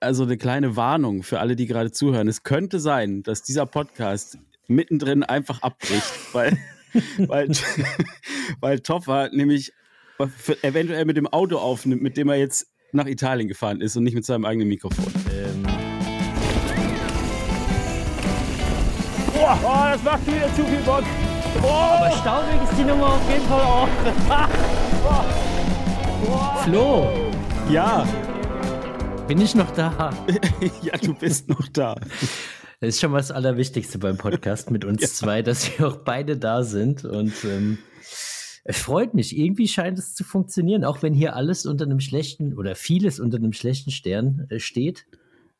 [0.00, 2.28] also eine kleine Warnung für alle, die gerade zuhören.
[2.28, 6.58] Es könnte sein, dass dieser Podcast mittendrin einfach abbricht, weil,
[7.18, 7.50] weil,
[8.60, 9.72] weil Toffer nämlich
[10.62, 14.14] eventuell mit dem Auto aufnimmt, mit dem er jetzt nach Italien gefahren ist und nicht
[14.14, 15.12] mit seinem eigenen Mikrofon.
[15.30, 15.62] Ähm.
[19.34, 21.04] Boah, oh, das macht wieder zu viel Bock.
[21.62, 21.66] Oh.
[21.66, 23.88] Aber staubig ist die Nummer auf jeden Fall auch.
[26.64, 27.08] Flo.
[27.70, 28.06] Ja.
[29.28, 30.10] Bin ich noch da?
[30.82, 31.94] ja, du bist noch da.
[32.80, 35.08] Das ist schon mal das Allerwichtigste beim Podcast mit uns ja.
[35.08, 37.04] zwei, dass wir auch beide da sind.
[37.04, 37.76] Und ähm,
[38.64, 39.36] es freut mich.
[39.36, 43.36] Irgendwie scheint es zu funktionieren, auch wenn hier alles unter einem schlechten oder vieles unter
[43.36, 45.04] einem schlechten Stern äh, steht.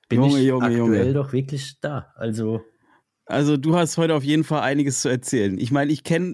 [0.08, 1.12] Bin Junge, ich Junge, aktuell Junge.
[1.12, 2.14] doch wirklich da.
[2.16, 2.62] Also.
[3.26, 5.58] Also du hast heute auf jeden Fall einiges zu erzählen.
[5.58, 6.32] Ich meine, ich kenne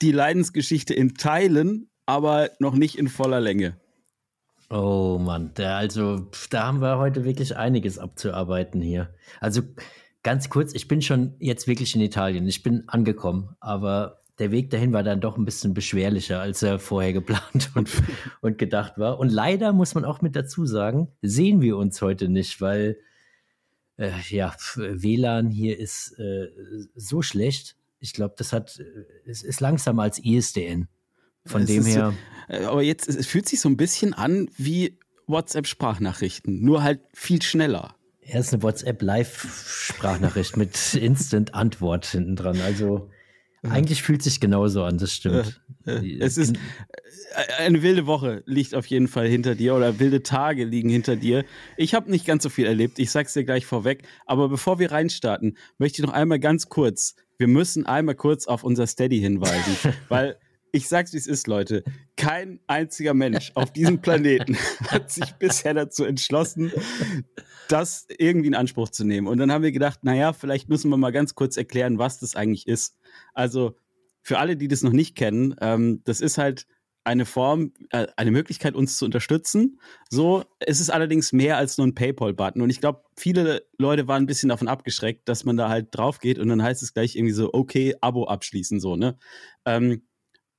[0.00, 3.76] die Leidensgeschichte in Teilen, aber noch nicht in voller Länge.
[4.74, 9.14] Oh Mann, da, also da haben wir heute wirklich einiges abzuarbeiten hier.
[9.38, 9.60] Also
[10.22, 12.48] ganz kurz, ich bin schon jetzt wirklich in Italien.
[12.48, 16.78] Ich bin angekommen, aber der Weg dahin war dann doch ein bisschen beschwerlicher, als er
[16.78, 17.90] vorher geplant und,
[18.40, 19.18] und gedacht war.
[19.18, 22.96] Und leider muss man auch mit dazu sagen, sehen wir uns heute nicht, weil
[23.98, 26.48] äh, ja, WLAN hier ist äh,
[26.94, 27.76] so schlecht.
[27.98, 30.88] Ich glaube, das hat, äh, es ist langsamer als ISDN.
[31.46, 32.14] Von es dem her.
[32.48, 37.00] So, äh, aber jetzt, es fühlt sich so ein bisschen an wie WhatsApp-Sprachnachrichten, nur halt
[37.12, 37.96] viel schneller.
[38.20, 42.60] Er ist eine WhatsApp-Live-Sprachnachricht mit Instant-Antwort hinten dran.
[42.60, 43.10] Also
[43.62, 45.60] eigentlich fühlt sich genauso an, das stimmt.
[45.84, 46.56] Es ist
[47.34, 51.16] äh, eine wilde Woche liegt auf jeden Fall hinter dir oder wilde Tage liegen hinter
[51.16, 51.44] dir.
[51.76, 54.04] Ich habe nicht ganz so viel erlebt, ich sag's dir gleich vorweg.
[54.26, 58.64] Aber bevor wir reinstarten, möchte ich noch einmal ganz kurz, wir müssen einmal kurz auf
[58.64, 59.76] unser Steady hinweisen,
[60.08, 60.36] weil
[60.72, 61.84] ich sag's wie es ist, Leute.
[62.16, 64.56] Kein einziger Mensch auf diesem Planeten
[64.88, 66.72] hat sich bisher dazu entschlossen,
[67.68, 69.28] das irgendwie in Anspruch zu nehmen.
[69.28, 72.34] Und dann haben wir gedacht, naja, vielleicht müssen wir mal ganz kurz erklären, was das
[72.34, 72.96] eigentlich ist.
[73.34, 73.76] Also
[74.22, 76.66] für alle, die das noch nicht kennen, ähm, das ist halt
[77.04, 79.80] eine Form, äh, eine Möglichkeit, uns zu unterstützen.
[80.08, 82.62] So, es ist allerdings mehr als nur ein PayPal-Button.
[82.62, 86.20] Und ich glaube, viele Leute waren ein bisschen davon abgeschreckt, dass man da halt drauf
[86.20, 89.18] geht und dann heißt es gleich irgendwie so, okay, Abo abschließen, so, ne?
[89.66, 90.02] Ähm,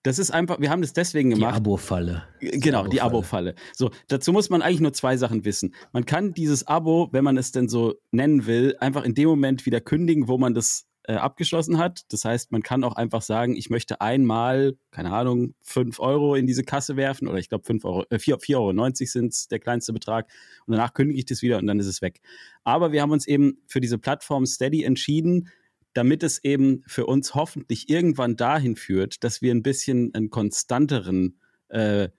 [0.03, 1.53] das ist einfach, wir haben das deswegen gemacht.
[1.53, 2.23] Die Abo-Falle.
[2.39, 3.55] Genau, Abo die Abo-Falle.
[3.73, 5.73] So, dazu muss man eigentlich nur zwei Sachen wissen.
[5.93, 9.65] Man kann dieses Abo, wenn man es denn so nennen will, einfach in dem Moment
[9.65, 12.01] wieder kündigen, wo man das äh, abgeschlossen hat.
[12.09, 16.47] Das heißt, man kann auch einfach sagen, ich möchte einmal, keine Ahnung, fünf Euro in
[16.47, 20.29] diese Kasse werfen oder ich glaube fünf Euro, äh, 4,90 Euro sind der kleinste Betrag
[20.65, 22.21] und danach kündige ich das wieder und dann ist es weg.
[22.63, 25.49] Aber wir haben uns eben für diese Plattform Steady entschieden,
[25.93, 31.39] damit es eben für uns hoffentlich irgendwann dahin führt, dass wir ein bisschen einen konstanteren,
[31.69, 32.09] äh,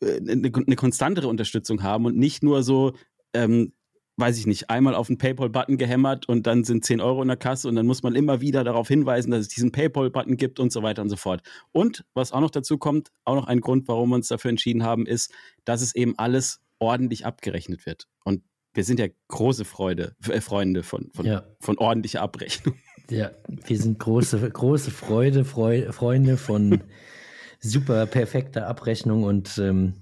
[0.00, 2.92] eine, äh, eine konstantere Unterstützung haben und nicht nur so,
[3.32, 3.72] ähm,
[4.16, 7.36] weiß ich nicht, einmal auf den PayPal-Button gehämmert und dann sind 10 Euro in der
[7.36, 10.72] Kasse und dann muss man immer wieder darauf hinweisen, dass es diesen PayPal-Button gibt und
[10.72, 11.42] so weiter und so fort.
[11.72, 14.82] Und was auch noch dazu kommt, auch noch ein Grund, warum wir uns dafür entschieden
[14.82, 15.32] haben, ist,
[15.64, 18.08] dass es eben alles ordentlich abgerechnet wird.
[18.24, 18.42] Und
[18.74, 21.44] wir sind ja große Freude, äh, Freunde von, von, ja.
[21.60, 22.74] von ordentlicher Abrechnung.
[23.10, 26.82] Ja, wir sind große, große Freude, Freu Freunde von
[27.60, 29.94] super perfekter Abrechnung und ähm,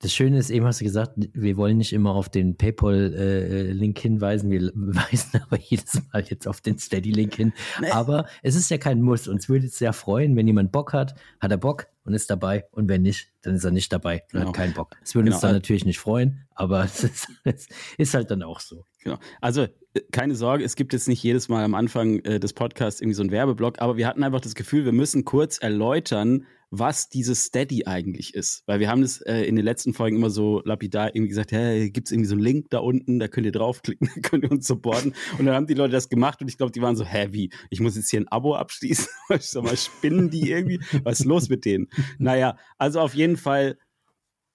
[0.00, 4.00] das Schöne ist, eben hast du gesagt, wir wollen nicht immer auf den PayPal-Link äh,
[4.00, 7.52] hinweisen, wir weisen aber jedes Mal jetzt auf den Steady-Link hin.
[7.80, 7.90] Nee.
[7.90, 9.26] Aber es ist ja kein Muss.
[9.26, 12.66] Uns würde es sehr freuen, wenn jemand Bock hat, hat er Bock und ist dabei.
[12.72, 14.46] Und wenn nicht, dann ist er nicht dabei und genau.
[14.48, 14.96] hat keinen Bock.
[15.02, 15.36] Es würde genau.
[15.36, 18.84] uns dann natürlich nicht freuen, aber es ist, es ist halt dann auch so.
[19.06, 19.18] Genau.
[19.40, 23.00] Also äh, keine Sorge, es gibt jetzt nicht jedes Mal am Anfang äh, des Podcasts
[23.00, 27.08] irgendwie so einen Werbeblock, aber wir hatten einfach das Gefühl, wir müssen kurz erläutern, was
[27.08, 28.64] dieses Steady eigentlich ist.
[28.66, 31.88] Weil wir haben das äh, in den letzten Folgen immer so lapidar irgendwie gesagt, hey,
[31.90, 34.50] gibt es irgendwie so einen Link da unten, da könnt ihr draufklicken, da könnt ihr
[34.50, 35.14] uns supporten.
[35.38, 37.50] Und dann haben die Leute das gemacht und ich glaube, die waren so, hä, wie?
[37.70, 39.06] Ich muss jetzt hier ein Abo abschließen?
[39.30, 40.80] ich sag mal, spinnen die irgendwie?
[41.04, 41.86] Was ist los mit denen?
[42.18, 43.78] Naja, also auf jeden Fall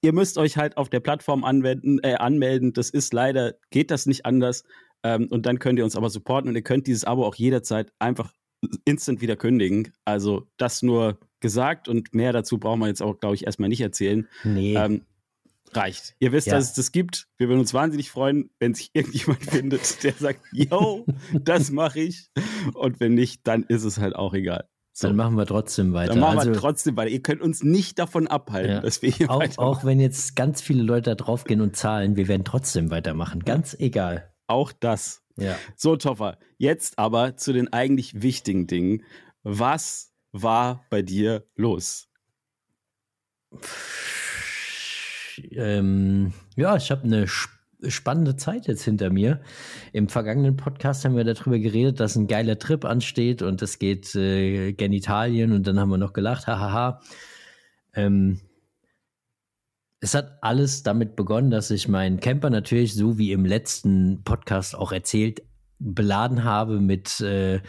[0.01, 2.73] ihr müsst euch halt auf der Plattform anwenden, äh, anmelden.
[2.73, 4.63] Das ist leider, geht das nicht anders.
[5.03, 7.91] Ähm, und dann könnt ihr uns aber supporten und ihr könnt dieses Abo auch jederzeit
[7.99, 8.33] einfach
[8.85, 9.91] instant wieder kündigen.
[10.05, 13.81] Also das nur gesagt und mehr dazu brauchen wir jetzt auch, glaube ich, erstmal nicht
[13.81, 14.27] erzählen.
[14.43, 14.75] Nee.
[14.75, 15.05] Ähm,
[15.73, 16.15] reicht.
[16.19, 16.55] Ihr wisst, ja.
[16.55, 17.27] dass es das gibt.
[17.37, 22.29] Wir würden uns wahnsinnig freuen, wenn sich irgendjemand findet, der sagt, yo, das mache ich.
[22.73, 24.67] Und wenn nicht, dann ist es halt auch egal.
[24.93, 25.07] So.
[25.07, 26.13] Dann machen wir trotzdem weiter.
[26.13, 27.09] Dann machen also, wir trotzdem weiter.
[27.09, 28.81] Ihr könnt uns nicht davon abhalten, ja.
[28.81, 29.59] dass wir hier auch, weitermachen.
[29.59, 33.43] Auch wenn jetzt ganz viele Leute da draufgehen und zahlen, wir werden trotzdem weitermachen.
[33.43, 34.33] Ganz egal.
[34.47, 35.23] Auch das.
[35.37, 35.55] Ja.
[35.77, 39.03] So, Toffer, jetzt aber zu den eigentlich wichtigen Dingen.
[39.43, 42.09] Was war bei dir los?
[45.51, 47.27] Ähm, ja, ich habe eine
[47.87, 49.41] spannende Zeit jetzt hinter mir.
[49.93, 54.15] Im vergangenen Podcast haben wir darüber geredet, dass ein geiler Trip ansteht und es geht
[54.15, 57.01] äh, gen Italien und dann haben wir noch gelacht, hahaha.
[57.93, 58.41] Ähm,
[59.99, 64.75] es hat alles damit begonnen, dass ich meinen Camper natürlich, so wie im letzten Podcast
[64.75, 65.43] auch erzählt,
[65.77, 67.61] beladen habe mit äh,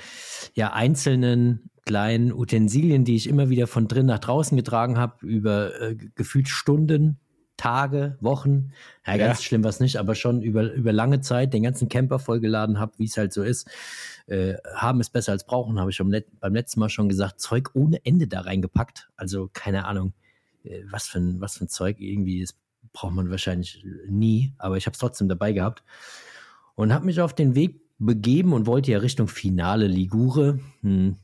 [0.55, 5.81] ja, einzelnen kleinen Utensilien, die ich immer wieder von drin nach draußen getragen habe, über
[5.81, 7.19] äh, gefühlt Stunden,
[7.63, 8.73] Tage, Wochen.
[9.07, 9.45] Ja, ganz ja.
[9.45, 13.05] schlimm was nicht, aber schon über, über lange Zeit den ganzen Camper vollgeladen habe, wie
[13.05, 13.69] es halt so ist.
[14.27, 17.41] Äh, haben es besser als brauchen, habe ich schon beim letzten Mal schon gesagt.
[17.41, 19.11] Zeug ohne Ende da reingepackt.
[19.17, 20.13] Also keine Ahnung
[20.65, 22.57] äh, was für ein, was für ein Zeug irgendwie ist,
[22.93, 25.83] braucht man wahrscheinlich nie, aber ich habe es trotzdem dabei gehabt
[26.75, 30.59] und habe mich auf den Weg begeben und wollte ja Richtung Finale Ligure.
[30.83, 31.17] Hm.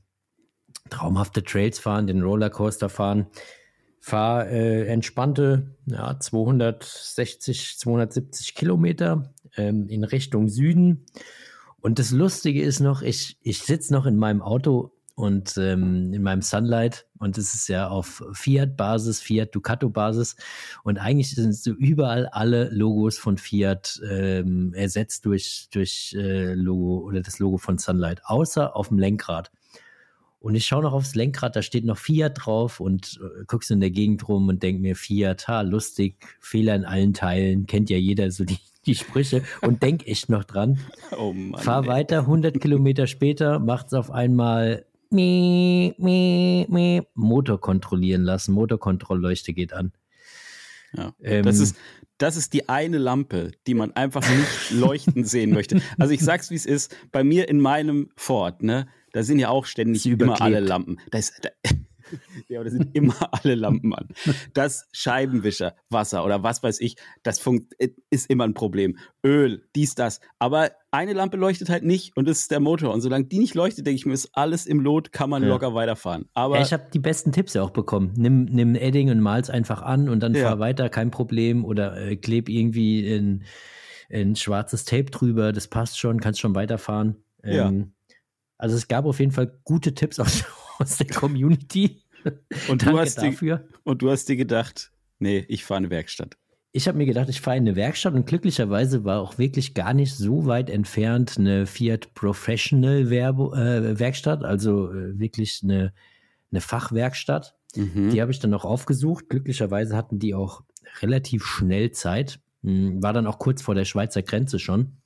[0.91, 3.27] Traumhafte Trails fahren, den Rollercoaster fahren.
[4.01, 11.07] Fahr äh, entspannte ja, 260, 270 Kilometer ähm, in Richtung Süden.
[11.81, 16.23] Und das Lustige ist noch, ich, ich sitze noch in meinem Auto und ähm, in
[16.23, 20.37] meinem Sunlight und es ist ja auf Fiat-Basis, Fiat Ducato-Basis
[20.85, 27.01] und eigentlich sind so überall alle Logos von Fiat ähm, ersetzt durch, durch äh, Logo
[27.01, 29.51] oder das Logo von Sunlight, außer auf dem Lenkrad.
[30.41, 33.81] Und ich schaue noch aufs Lenkrad, da steht noch Fiat drauf und äh, guckst in
[33.81, 37.97] der Gegend rum und denk mir, Fiat, ha, lustig, Fehler in allen Teilen, kennt ja
[37.97, 40.79] jeder so die, die Sprüche und denk echt noch dran.
[41.19, 41.89] Oh Mann, Fahr ey.
[41.89, 48.53] weiter, 100 Kilometer später, macht's auf einmal mi, mi, mi, Motor kontrollieren lassen.
[48.53, 49.93] Motorkontrollleuchte geht an.
[50.93, 51.77] Ja, ähm, das, ist,
[52.19, 55.81] das ist die eine Lampe, die man einfach nicht leuchten sehen möchte.
[55.99, 56.95] Also ich sag's, wie es ist.
[57.11, 60.99] Bei mir in meinem Ford, ne, da sind ja auch ständig immer alle Lampen.
[61.11, 61.51] Da ist, da,
[62.49, 64.09] ja, da sind immer alle Lampen an.
[64.55, 67.43] Das Scheibenwischer, Wasser oder was weiß ich, das
[68.11, 68.99] ist immer ein Problem.
[69.25, 70.21] Öl, dies, das.
[70.39, 72.93] Aber eine Lampe leuchtet halt nicht und das ist der Motor.
[72.93, 75.49] Und solange die nicht leuchtet, denke ich mir, ist alles im Lot, kann man ja.
[75.49, 76.27] locker weiterfahren.
[76.35, 78.13] Aber ja, ich habe die besten Tipps ja auch bekommen.
[78.17, 80.49] Nimm, nimm Edding und mal's einfach an und dann ja.
[80.49, 81.65] fahr weiter, kein Problem.
[81.65, 83.45] Oder äh, kleb irgendwie in,
[84.09, 87.17] in schwarzes Tape drüber, das passt schon, kannst schon weiterfahren.
[87.43, 87.87] Ähm, ja.
[88.59, 90.45] Also es gab auf jeden Fall gute Tipps aus,
[90.79, 92.03] aus der Community.
[92.69, 93.59] Und du, hast dafür.
[93.59, 96.37] Die, und du hast dir gedacht, nee, ich fahre eine Werkstatt.
[96.73, 99.95] Ich habe mir gedacht, ich fahre in eine Werkstatt und glücklicherweise war auch wirklich gar
[99.95, 105.95] nicht so weit entfernt eine Fiat Professional Werbe, äh, Werkstatt, also äh, wirklich eine,
[106.51, 107.55] eine Fachwerkstatt.
[107.75, 108.11] Mhm.
[108.11, 109.29] Die habe ich dann auch aufgesucht.
[109.29, 110.63] Glücklicherweise hatten die auch
[111.01, 112.41] relativ schnell Zeit.
[112.63, 114.98] Hm, war dann auch kurz vor der Schweizer Grenze schon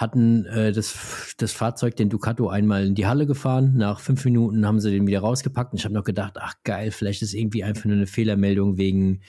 [0.00, 3.76] hatten äh, das, das Fahrzeug, den Ducato, einmal in die Halle gefahren.
[3.76, 5.72] Nach fünf Minuten haben sie den wieder rausgepackt.
[5.72, 9.20] Und ich habe noch gedacht, ach geil, vielleicht ist irgendwie einfach nur eine Fehlermeldung wegen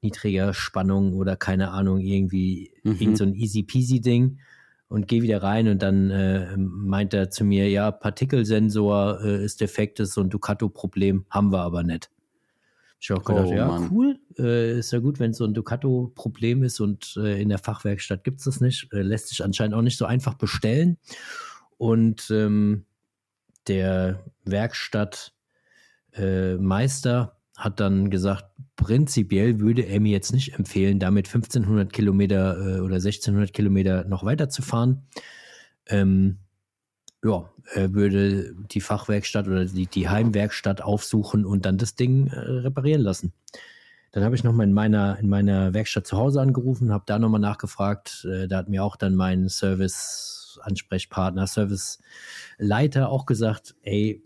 [0.00, 2.96] niedriger Spannung oder keine Ahnung, irgendwie mhm.
[3.00, 4.38] irgend so ein easy peasy Ding.
[4.88, 9.60] Und gehe wieder rein und dann äh, meint er zu mir, ja, Partikelsensor äh, ist
[9.60, 12.10] defekt, ist so ein Ducato-Problem, haben wir aber nicht.
[13.00, 13.88] Ich habe auch gedacht, oh, ja, Mann.
[13.90, 14.20] cool.
[14.38, 18.38] Äh, ist ja gut, wenn so ein Ducato-Problem ist und äh, in der Fachwerkstatt gibt
[18.38, 18.92] es das nicht.
[18.92, 20.98] Äh, lässt sich anscheinend auch nicht so einfach bestellen.
[21.78, 22.84] Und ähm,
[23.68, 27.26] der Werkstattmeister äh,
[27.56, 28.44] hat dann gesagt,
[28.76, 34.24] prinzipiell würde er mir jetzt nicht empfehlen, damit 1500 Kilometer äh, oder 1600 Kilometer noch
[34.24, 35.02] weiterzufahren.
[35.86, 36.38] Ähm,
[37.24, 42.38] ja, er würde die Fachwerkstatt oder die, die Heimwerkstatt aufsuchen und dann das Ding äh,
[42.38, 43.32] reparieren lassen.
[44.12, 47.40] Dann habe ich nochmal in meiner, in meiner Werkstatt zu Hause angerufen, habe da nochmal
[47.40, 48.26] nachgefragt.
[48.30, 54.22] Äh, da hat mir auch dann mein Service-Ansprechpartner, Service-Leiter auch gesagt, ey,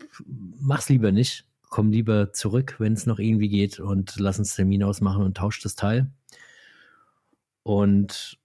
[0.59, 1.45] mach's lieber nicht.
[1.69, 5.61] Komm lieber zurück, wenn es noch irgendwie geht und lass uns Termin ausmachen und tausch
[5.61, 6.11] das Teil.
[7.63, 8.37] Und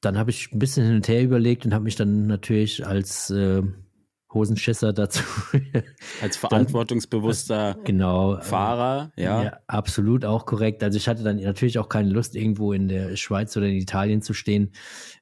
[0.00, 3.30] dann habe ich ein bisschen hin und her überlegt und habe mich dann natürlich als
[3.30, 3.62] äh,
[4.32, 5.22] Hosenschisser dazu.
[6.22, 9.42] als verantwortungsbewusster dann, genau, Fahrer, ja.
[9.42, 9.58] ja.
[9.66, 10.82] Absolut auch korrekt.
[10.82, 14.22] Also ich hatte dann natürlich auch keine Lust, irgendwo in der Schweiz oder in Italien
[14.22, 14.72] zu stehen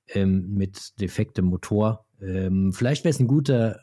[0.08, 2.06] ähm, mit defektem Motor.
[2.20, 3.80] Ähm, vielleicht wäre es ein guter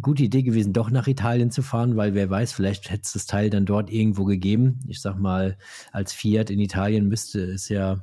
[0.00, 3.26] gute Idee gewesen, doch nach Italien zu fahren, weil wer weiß, vielleicht hätte es das
[3.26, 4.80] Teil dann dort irgendwo gegeben.
[4.88, 5.56] Ich sag mal,
[5.92, 8.02] als Fiat in Italien müsste es ja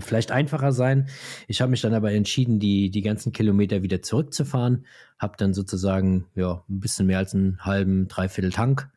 [0.00, 1.08] vielleicht einfacher sein.
[1.48, 4.86] Ich habe mich dann aber entschieden, die, die ganzen Kilometer wieder zurückzufahren.
[5.18, 8.88] Habe dann sozusagen ja, ein bisschen mehr als einen halben, dreiviertel Tank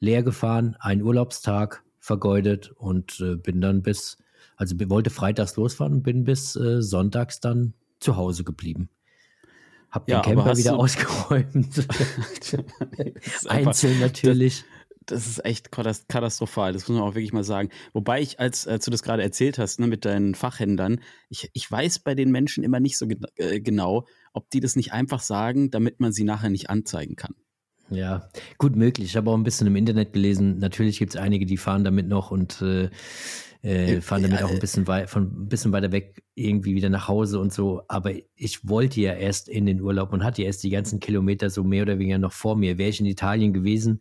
[0.00, 4.18] leer gefahren, einen Urlaubstag vergeudet und äh, bin dann bis,
[4.56, 8.90] also wollte freitags losfahren und bin bis äh, sonntags dann zu Hause geblieben.
[9.90, 11.86] Hab ja, den Camper wieder ausgeräumt.
[13.48, 14.64] Einzeln natürlich.
[15.06, 17.70] Das ist echt katastrophal, das muss man auch wirklich mal sagen.
[17.92, 21.70] Wobei ich, als, als du das gerade erzählt hast, ne, mit deinen Fachhändlern, ich, ich
[21.70, 25.20] weiß bei den Menschen immer nicht so ge äh, genau, ob die das nicht einfach
[25.20, 27.34] sagen, damit man sie nachher nicht anzeigen kann.
[27.90, 29.08] Ja, gut möglich.
[29.08, 30.58] Ich habe auch ein bisschen im Internet gelesen.
[30.58, 32.88] Natürlich gibt es einige, die fahren damit noch und äh,
[33.64, 37.08] äh, fahren damit auch ein bisschen, wei von, ein bisschen weiter weg irgendwie wieder nach
[37.08, 37.82] Hause und so.
[37.88, 41.50] Aber ich wollte ja erst in den Urlaub und hatte ja erst die ganzen Kilometer
[41.50, 42.78] so mehr oder weniger noch vor mir.
[42.78, 44.00] Wäre ich in Italien gewesen,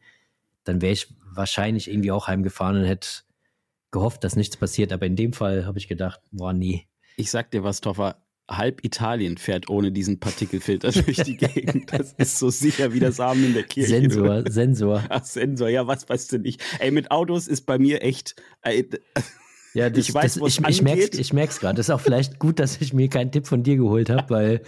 [0.63, 3.07] dann wäre ich wahrscheinlich irgendwie auch heimgefahren und hätte
[3.91, 4.91] gehofft, dass nichts passiert.
[4.91, 6.87] Aber in dem Fall habe ich gedacht, boah, nee.
[7.15, 11.93] Ich sag dir was, Toffer, halb Italien fährt ohne diesen Partikelfilter durch die Gegend.
[11.93, 13.89] Das ist so sicher wie das Samen in der Kirche.
[13.89, 15.03] Sensor, Sensor.
[15.09, 16.61] Ach, Sensor, ja, was weißt du nicht.
[16.79, 18.35] Ey, mit Autos ist bei mir echt.
[18.61, 18.89] Ey,
[19.73, 21.79] ja, das, ich weiß, das, ich, ich, merk's, ich merk's gerade.
[21.79, 24.61] Ist auch vielleicht gut, dass ich mir keinen Tipp von dir geholt habe, weil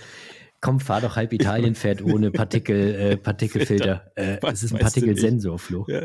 [0.66, 4.12] komm, fahr doch halb Italien fährt ohne Partikel, äh, Partikelfilter.
[4.16, 5.86] Äh, es ist ein Partikelsensor, Flo.
[5.88, 6.02] Ja.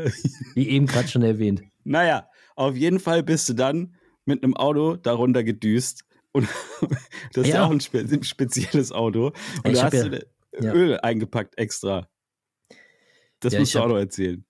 [0.53, 1.63] Wie eben gerade schon erwähnt.
[1.83, 6.47] Naja, auf jeden Fall bist du dann mit einem Auto darunter gedüst und
[7.33, 9.33] das ist ja, ja auch ein, spe ein, spezielles Auto.
[9.63, 10.27] Und da hast ja, du
[10.59, 10.73] ja.
[10.73, 12.07] Öl eingepackt extra.
[13.39, 14.45] Das musst du auch noch erzählen.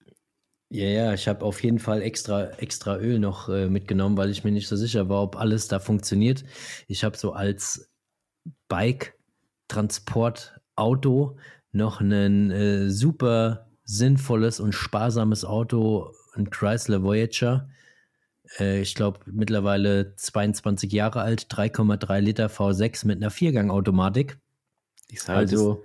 [0.74, 4.44] Ja, ja, ich habe auf jeden Fall extra, extra Öl noch äh, mitgenommen, weil ich
[4.44, 6.44] mir nicht so sicher war, ob alles da funktioniert.
[6.88, 7.89] Ich habe so als
[9.71, 11.37] Bike-Transportauto
[11.71, 17.69] noch ein äh, super sinnvolles und sparsames Auto, ein Chrysler Voyager
[18.59, 24.37] äh, ich glaube, mittlerweile 22 Jahre alt, 3,3 Liter V6 mit einer Viergang-Automatik.
[25.27, 25.83] Also,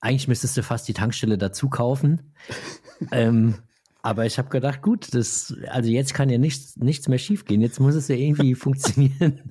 [0.00, 2.34] eigentlich müsstest du fast die Tankstelle dazu kaufen.
[3.12, 3.56] ähm,
[4.06, 7.60] aber ich habe gedacht, gut, das, also jetzt kann ja nichts, nichts mehr schiefgehen.
[7.60, 9.50] Jetzt muss es ja irgendwie funktionieren.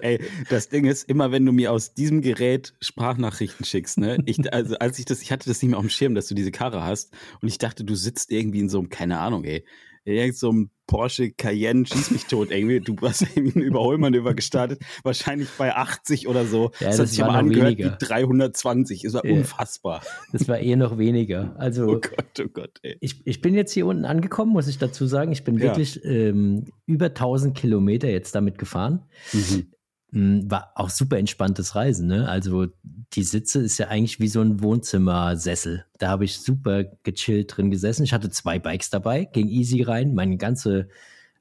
[0.00, 4.18] Ey, das Ding ist, immer wenn du mir aus diesem Gerät Sprachnachrichten schickst, ne?
[4.26, 6.34] Ich, also als ich das, ich hatte das nicht mehr auf dem Schirm, dass du
[6.34, 9.64] diese Karre hast und ich dachte, du sitzt irgendwie in so einem, keine Ahnung, ey,
[10.04, 12.80] irgend so einem Porsche Cayenne, schieß mich tot irgendwie.
[12.80, 16.70] Du hast irgendwie ein Überholmanöver gestartet, wahrscheinlich bei 80 oder so.
[16.80, 17.96] Ja, das, das hat sich aber angehört weniger.
[18.00, 19.02] wie 320.
[19.02, 19.32] Das war ja.
[19.32, 20.02] unfassbar.
[20.32, 21.54] Das war eh noch weniger.
[21.58, 22.96] Also, oh Gott, oh Gott, ey.
[23.00, 25.32] Ich, ich bin jetzt hier unten angekommen, muss ich dazu sagen.
[25.32, 26.10] Ich bin wirklich ja.
[26.10, 29.02] ähm, über 1000 Kilometer jetzt damit gefahren.
[29.32, 29.72] Mhm.
[30.16, 32.26] Hm, war auch super entspanntes Reisen, ne?
[32.26, 32.68] Also
[33.12, 35.84] die Sitze ist ja eigentlich wie so ein Wohnzimmersessel.
[35.98, 38.02] Da habe ich super gechillt drin gesessen.
[38.02, 40.88] Ich hatte zwei Bikes dabei, ging easy rein, meine ganze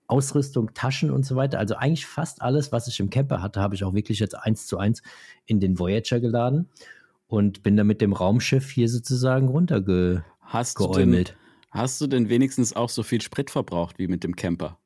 [0.07, 1.57] Ausrüstung, Taschen und so weiter.
[1.57, 4.67] Also eigentlich fast alles, was ich im Camper hatte, habe ich auch wirklich jetzt eins
[4.67, 5.01] zu eins
[5.45, 6.67] in den Voyager geladen
[7.27, 10.25] und bin dann mit dem Raumschiff hier sozusagen runtergeäumelt.
[10.41, 11.25] Hast, du denn,
[11.71, 14.77] hast du denn wenigstens auch so viel Sprit verbraucht wie mit dem Camper?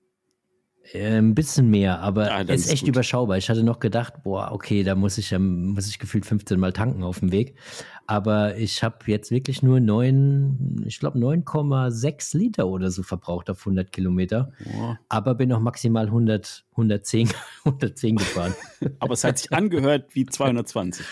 [0.93, 2.89] Äh, ein bisschen mehr, aber ah, ist echt gut.
[2.89, 3.38] überschaubar.
[3.38, 6.74] Ich hatte noch gedacht, boah, okay, da muss ich ja, muss ich gefühlt 15 Mal
[6.74, 7.55] tanken auf dem Weg.
[8.08, 13.60] Aber ich habe jetzt wirklich nur 9, ich glaube 9,6 Liter oder so verbraucht auf
[13.60, 14.51] 100 Kilometer.
[14.63, 15.00] Boah.
[15.10, 17.29] Aber bin noch maximal 100, 110,
[17.65, 18.55] 110 gefahren.
[19.00, 21.05] aber es hat sich angehört wie 220.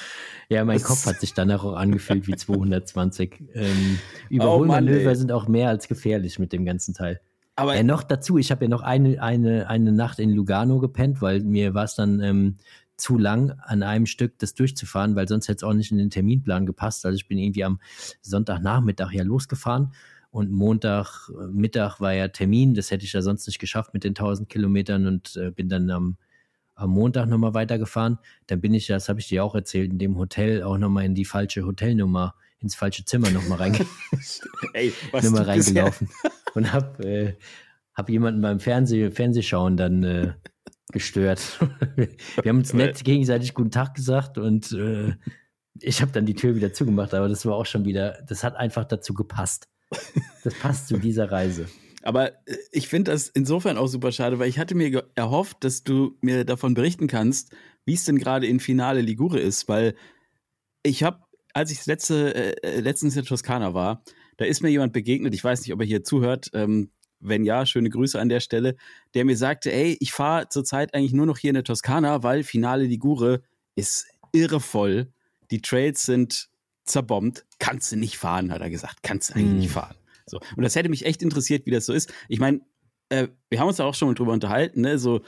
[0.50, 3.43] Ja, mein das Kopf hat sich danach auch angefühlt wie 220.
[3.53, 7.19] Ähm, Überholmanöver oh Mann, sind auch mehr als gefährlich mit dem ganzen Teil.
[7.59, 11.23] Aber ja, noch dazu, ich habe ja noch eine, eine, eine Nacht in Lugano gepennt,
[11.23, 12.57] weil mir war es dann ähm,
[12.97, 16.11] zu lang, an einem Stück das durchzufahren, weil sonst hätte es auch nicht in den
[16.11, 17.03] Terminplan gepasst.
[17.03, 17.79] Also ich bin irgendwie am
[18.21, 19.91] Sonntagnachmittag ja losgefahren
[20.29, 22.75] und Montagmittag äh, war ja Termin.
[22.75, 25.89] Das hätte ich ja sonst nicht geschafft mit den 1000 Kilometern und äh, bin dann
[25.89, 26.17] am,
[26.75, 28.19] am Montag nochmal weitergefahren.
[28.45, 31.05] Dann bin ich ja, das habe ich dir auch erzählt, in dem Hotel auch nochmal
[31.05, 33.85] in die falsche Hotelnummer ins falsche Zimmer nochmal reinge
[34.73, 36.09] Ey, reingelaufen
[36.53, 37.33] und habe äh,
[37.93, 40.33] hab jemanden beim Fernseh Fernsehschauen dann äh,
[40.91, 41.59] gestört.
[41.95, 45.13] Wir haben uns nett gegenseitig guten Tag gesagt und äh,
[45.79, 48.55] ich habe dann die Tür wieder zugemacht, aber das war auch schon wieder, das hat
[48.55, 49.67] einfach dazu gepasst.
[50.43, 51.67] Das passt zu dieser Reise.
[52.03, 55.83] Aber äh, ich finde das insofern auch super schade, weil ich hatte mir erhofft, dass
[55.83, 57.53] du mir davon berichten kannst,
[57.85, 59.95] wie es denn gerade in Finale Ligure ist, weil
[60.83, 61.26] ich habe
[61.57, 64.03] als ich letzte, äh, letztens in Toskana war,
[64.37, 67.65] da ist mir jemand begegnet, ich weiß nicht, ob er hier zuhört, ähm, wenn ja,
[67.65, 68.75] schöne Grüße an der Stelle,
[69.15, 72.43] der mir sagte, ey, ich fahre zurzeit eigentlich nur noch hier in der Toskana, weil
[72.43, 73.41] Finale Ligure
[73.73, 75.11] ist irrevoll.
[75.49, 76.49] Die Trails sind
[76.83, 77.43] zerbombt.
[77.57, 78.97] Kannst du nicht fahren, hat er gesagt.
[79.01, 79.57] Kannst du eigentlich hm.
[79.57, 79.95] nicht fahren.
[80.27, 80.39] So.
[80.55, 82.13] Und das hätte mich echt interessiert, wie das so ist.
[82.29, 82.61] Ich meine,
[83.09, 84.99] äh, wir haben uns da auch schon mal drüber unterhalten, ne?
[84.99, 85.21] So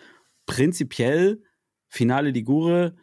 [0.45, 1.41] prinzipiell
[1.87, 2.95] Finale Ligure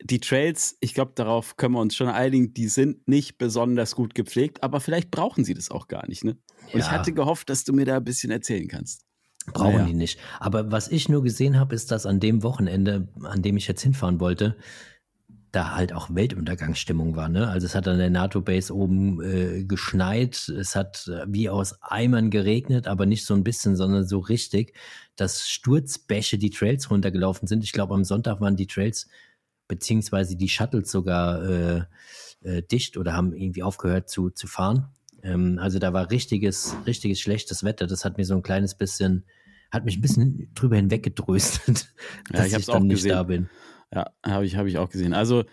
[0.00, 4.14] die Trails, ich glaube, darauf können wir uns schon einigen, die sind nicht besonders gut
[4.14, 6.24] gepflegt, aber vielleicht brauchen sie das auch gar nicht.
[6.24, 6.36] Ne?
[6.72, 6.78] Und ja.
[6.78, 9.04] ich hatte gehofft, dass du mir da ein bisschen erzählen kannst.
[9.52, 9.86] Brauchen naja.
[9.86, 10.18] die nicht.
[10.40, 13.82] Aber was ich nur gesehen habe, ist, dass an dem Wochenende, an dem ich jetzt
[13.82, 14.56] hinfahren wollte,
[15.52, 17.30] da halt auch Weltuntergangsstimmung war.
[17.30, 17.48] Ne?
[17.48, 22.30] Also es hat an der NATO-Base oben äh, geschneit, es hat äh, wie aus Eimern
[22.30, 24.74] geregnet, aber nicht so ein bisschen, sondern so richtig,
[25.16, 27.64] dass Sturzbäche die Trails runtergelaufen sind.
[27.64, 29.08] Ich glaube, am Sonntag waren die Trails
[29.68, 31.82] beziehungsweise die Shuttles sogar äh,
[32.42, 34.88] äh, dicht oder haben irgendwie aufgehört zu, zu fahren.
[35.22, 37.86] Ähm, also da war richtiges, richtiges schlechtes Wetter.
[37.86, 39.24] Das hat mir so ein kleines bisschen,
[39.70, 41.94] hat mich ein bisschen drüber hinweggedröstet,
[42.30, 43.10] dass ja, ich, ich dann nicht gesehen.
[43.10, 43.50] da bin.
[43.92, 45.14] Ja, habe ich, hab ich auch gesehen.
[45.14, 45.44] Also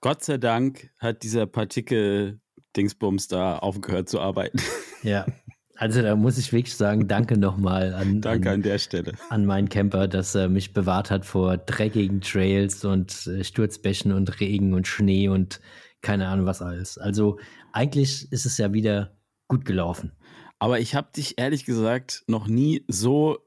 [0.00, 4.58] Gott sei Dank hat dieser Partikel-Dingsbums da aufgehört zu arbeiten.
[5.02, 5.26] Ja,
[5.76, 9.12] also da muss ich wirklich sagen, danke nochmal an, danke an, an der Stelle.
[9.30, 14.40] an meinen Camper, dass er mich bewahrt hat vor dreckigen Trails und äh, Sturzbächen und
[14.40, 15.60] Regen und Schnee und
[16.02, 16.98] keine Ahnung was alles.
[16.98, 17.38] Also
[17.72, 19.16] eigentlich ist es ja wieder
[19.48, 20.12] gut gelaufen.
[20.58, 23.38] Aber ich habe dich ehrlich gesagt noch nie so,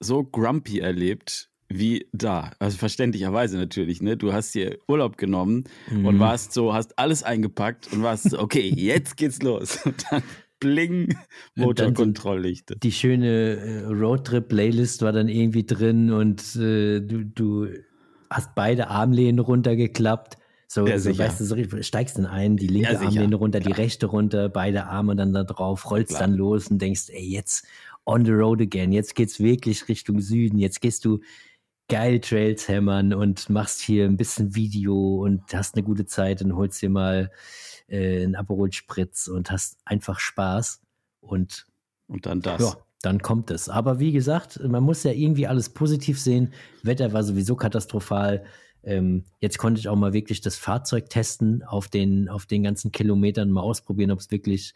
[0.00, 2.52] so grumpy erlebt wie da.
[2.58, 4.16] Also verständlicherweise natürlich, ne?
[4.16, 6.06] Du hast dir Urlaub genommen mhm.
[6.06, 9.84] und warst so, hast alles eingepackt und warst so, okay, jetzt geht's los.
[9.84, 10.22] Und dann
[10.60, 11.16] bling,
[11.54, 12.76] Motorkontrolllichter.
[12.76, 17.68] Die schöne äh, Roadtrip-Playlist war dann irgendwie drin und äh, du, du
[18.30, 20.38] hast beide Armlehnen runtergeklappt.
[20.70, 23.72] So, ja, so weißt du, so steigst dann ein, die linke ja, Armlehne runter, die
[23.72, 26.22] rechte runter, beide Arme dann da drauf, rollst Klar.
[26.22, 27.66] dann los und denkst, ey, jetzt
[28.04, 31.20] on the road again, jetzt geht's wirklich Richtung Süden, jetzt gehst du
[31.88, 36.54] geil Trails hämmern und machst hier ein bisschen Video und hast eine gute Zeit und
[36.54, 37.30] holst dir mal
[37.88, 40.80] äh, einen Aperol Spritz und hast einfach Spaß
[41.20, 41.66] und
[42.06, 42.60] und dann das.
[42.60, 43.68] Ja, dann kommt es.
[43.68, 46.52] Aber wie gesagt, man muss ja irgendwie alles positiv sehen.
[46.82, 48.44] Wetter war sowieso katastrophal.
[48.82, 52.90] Ähm, jetzt konnte ich auch mal wirklich das Fahrzeug testen, auf den, auf den ganzen
[52.90, 54.74] Kilometern mal ausprobieren, ob es wirklich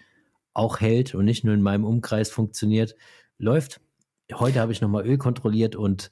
[0.55, 2.95] auch hält und nicht nur in meinem Umkreis funktioniert.
[3.39, 3.81] Läuft.
[4.33, 6.11] Heute habe ich nochmal Öl kontrolliert und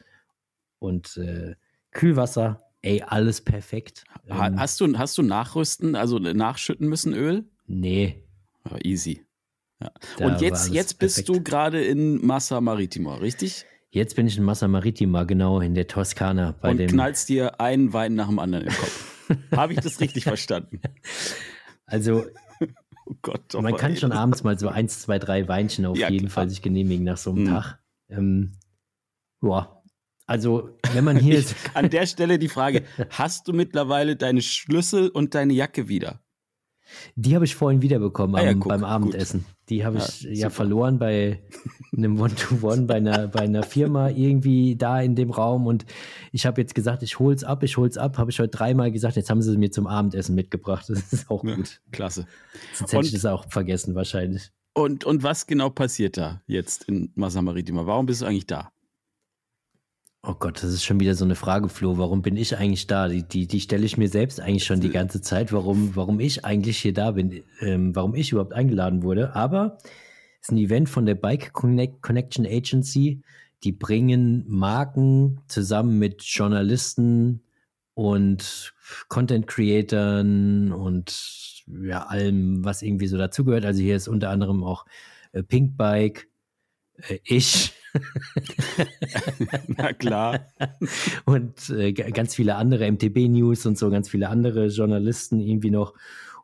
[0.78, 1.56] und äh,
[1.92, 4.04] Kühlwasser, ey, alles perfekt.
[4.28, 7.44] Ähm, hast, du, hast du nachrüsten, also nachschütten müssen Öl?
[7.66, 8.24] Nee.
[8.68, 9.24] Oh, easy.
[9.80, 9.92] Ja.
[10.26, 11.28] Und jetzt, jetzt bist perfekt.
[11.28, 13.64] du gerade in Massa Maritima, richtig?
[13.90, 16.54] Jetzt bin ich in Massa Maritima, genau, in der Toskana.
[16.60, 19.28] Bei Und dem knallst dir einen Wein nach dem anderen im Kopf.
[19.56, 20.80] Habe ich das richtig verstanden?
[21.86, 22.26] Also,
[23.06, 26.26] oh Gott, man kann schon abends mal so eins, zwei, drei Weinchen auf ja, jeden
[26.26, 26.34] klar.
[26.34, 27.52] Fall sich genehmigen nach so einem hm.
[27.52, 27.78] Tag.
[28.08, 28.52] Ähm,
[29.42, 29.79] ja,
[30.30, 31.38] also, wenn man hier.
[31.40, 36.20] ich, an der Stelle die Frage: Hast du mittlerweile deine Schlüssel und deine Jacke wieder?
[37.16, 39.40] Die habe ich vorhin wiederbekommen ah, ja, guck, beim Abendessen.
[39.40, 39.70] Gut.
[39.70, 41.42] Die habe ich ja, ja verloren bei
[41.96, 45.66] einem One-to-One -One bei, einer, bei einer Firma irgendwie da in dem Raum.
[45.66, 45.84] Und
[46.30, 48.16] ich habe jetzt gesagt, ich hol's ab, ich hol's ab.
[48.16, 50.86] Habe ich heute dreimal gesagt, jetzt haben sie es mir zum Abendessen mitgebracht.
[50.88, 51.56] Das ist auch gut.
[51.56, 52.26] Ja, klasse.
[52.74, 54.52] Sonst hätte ich das auch vergessen wahrscheinlich.
[54.74, 57.86] Und, und was genau passiert da jetzt in Masamaritima?
[57.86, 58.70] Warum bist du eigentlich da?
[60.22, 61.96] Oh Gott, das ist schon wieder so eine Frage, Flo.
[61.96, 63.08] Warum bin ich eigentlich da?
[63.08, 66.44] Die, die, die stelle ich mir selbst eigentlich schon die ganze Zeit, warum, warum ich
[66.44, 69.34] eigentlich hier da bin, ähm, warum ich überhaupt eingeladen wurde.
[69.34, 69.78] Aber
[70.42, 73.22] es ist ein Event von der Bike Connect Connection Agency.
[73.64, 77.42] Die bringen Marken zusammen mit Journalisten
[77.94, 78.74] und
[79.08, 83.64] Content Creatern und ja, allem, was irgendwie so dazugehört.
[83.64, 84.84] Also hier ist unter anderem auch
[85.32, 86.28] äh, Pink Bike,
[87.08, 87.72] äh, ich
[89.68, 90.46] Na klar.
[91.24, 95.94] und äh, ganz viele andere MTB-News und so, ganz viele andere Journalisten irgendwie noch.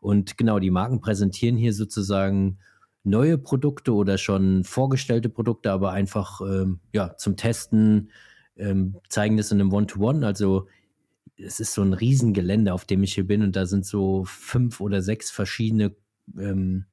[0.00, 2.58] Und genau, die Marken präsentieren hier sozusagen
[3.04, 8.10] neue Produkte oder schon vorgestellte Produkte, aber einfach ähm, ja, zum Testen,
[8.56, 10.20] ähm, zeigen das in einem One-to-One.
[10.20, 10.26] -One.
[10.26, 10.66] Also
[11.38, 14.80] es ist so ein Riesengelände, auf dem ich hier bin und da sind so fünf
[14.80, 15.94] oder sechs verschiedene
[16.38, 16.86] ähm,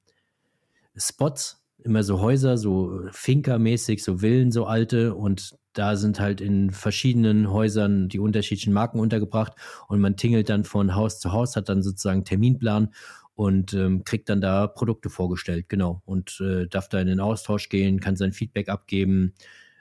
[0.96, 6.72] Spots, immer so Häuser, so Finca-mäßig, so Villen, so alte und da sind halt in
[6.72, 9.54] verschiedenen Häusern die unterschiedlichen Marken untergebracht
[9.88, 12.94] und man tingelt dann von Haus zu Haus, hat dann sozusagen Terminplan
[13.36, 16.02] und ähm, kriegt dann da Produkte vorgestellt, genau.
[16.06, 19.34] Und äh, darf da in den Austausch gehen, kann sein Feedback abgeben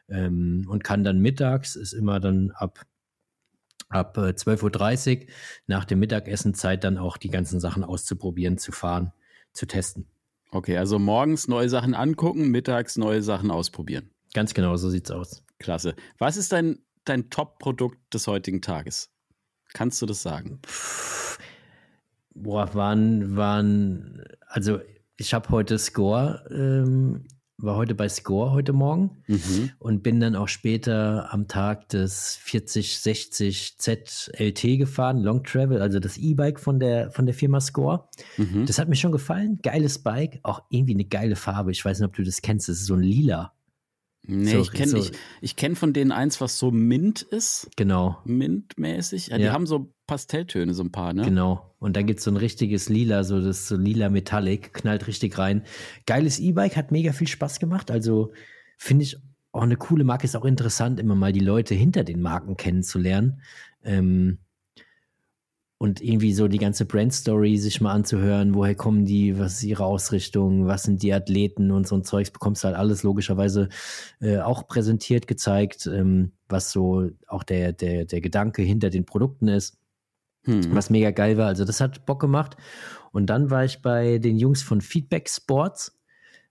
[0.08, 2.86] ähm, und kann dann mittags, ist immer dann ab,
[3.88, 5.26] ab äh, 12.30 Uhr
[5.66, 9.12] nach dem Mittagessen Zeit dann auch die ganzen Sachen auszuprobieren, zu fahren,
[9.52, 10.06] zu testen.
[10.54, 14.10] Okay, also morgens neue Sachen angucken, mittags neue Sachen ausprobieren.
[14.34, 15.42] Ganz genau, so sieht's aus.
[15.58, 15.94] Klasse.
[16.18, 19.10] Was ist dein, dein Top-Produkt des heutigen Tages?
[19.72, 20.60] Kannst du das sagen?
[22.34, 24.80] Boah, waren, waren, also
[25.16, 27.24] ich habe heute Score ähm,
[27.62, 29.70] war heute bei Score heute Morgen mhm.
[29.78, 36.16] und bin dann auch später am Tag des 4060 ZLT gefahren, Long Travel, also das
[36.18, 38.08] E-Bike von der, von der Firma Score.
[38.36, 38.66] Mhm.
[38.66, 39.60] Das hat mir schon gefallen.
[39.62, 41.70] Geiles Bike, auch irgendwie eine geile Farbe.
[41.70, 42.68] Ich weiß nicht, ob du das kennst.
[42.68, 43.52] Das ist so ein lila.
[44.24, 47.68] Nee, So- ich kenne so- ich, ich kenn von denen eins, was so Mint ist.
[47.76, 48.18] Genau.
[48.24, 49.28] Mint-mäßig.
[49.28, 49.52] Ja, die Ja.
[49.52, 51.22] haben so Pastelltöne, so ein paar, ne?
[51.22, 51.74] Genau.
[51.78, 55.38] Und dann gibt es so ein richtiges Lila, so das so lila Metallic, knallt richtig
[55.38, 55.62] rein.
[56.04, 57.90] Geiles E-Bike, hat mega viel Spaß gemacht.
[57.90, 58.32] Also
[58.76, 59.16] finde ich
[59.52, 60.26] auch eine coole Marke.
[60.26, 63.40] Ist auch interessant, immer mal die Leute hinter den Marken kennenzulernen.
[63.82, 64.36] Ähm,
[65.78, 69.86] und irgendwie so die ganze Brand-Story sich mal anzuhören, woher kommen die, was ist ihre
[69.86, 73.70] Ausrichtung, was sind die Athleten und so ein Zeugs, bekommst du halt alles logischerweise
[74.20, 79.48] äh, auch präsentiert, gezeigt, ähm, was so auch der, der, der Gedanke hinter den Produkten
[79.48, 79.81] ist
[80.44, 80.74] Hm.
[80.74, 81.46] was mega geil war.
[81.46, 82.56] Also das hat Bock gemacht.
[83.12, 85.98] Und dann war ich bei den Jungs von Feedback Sports.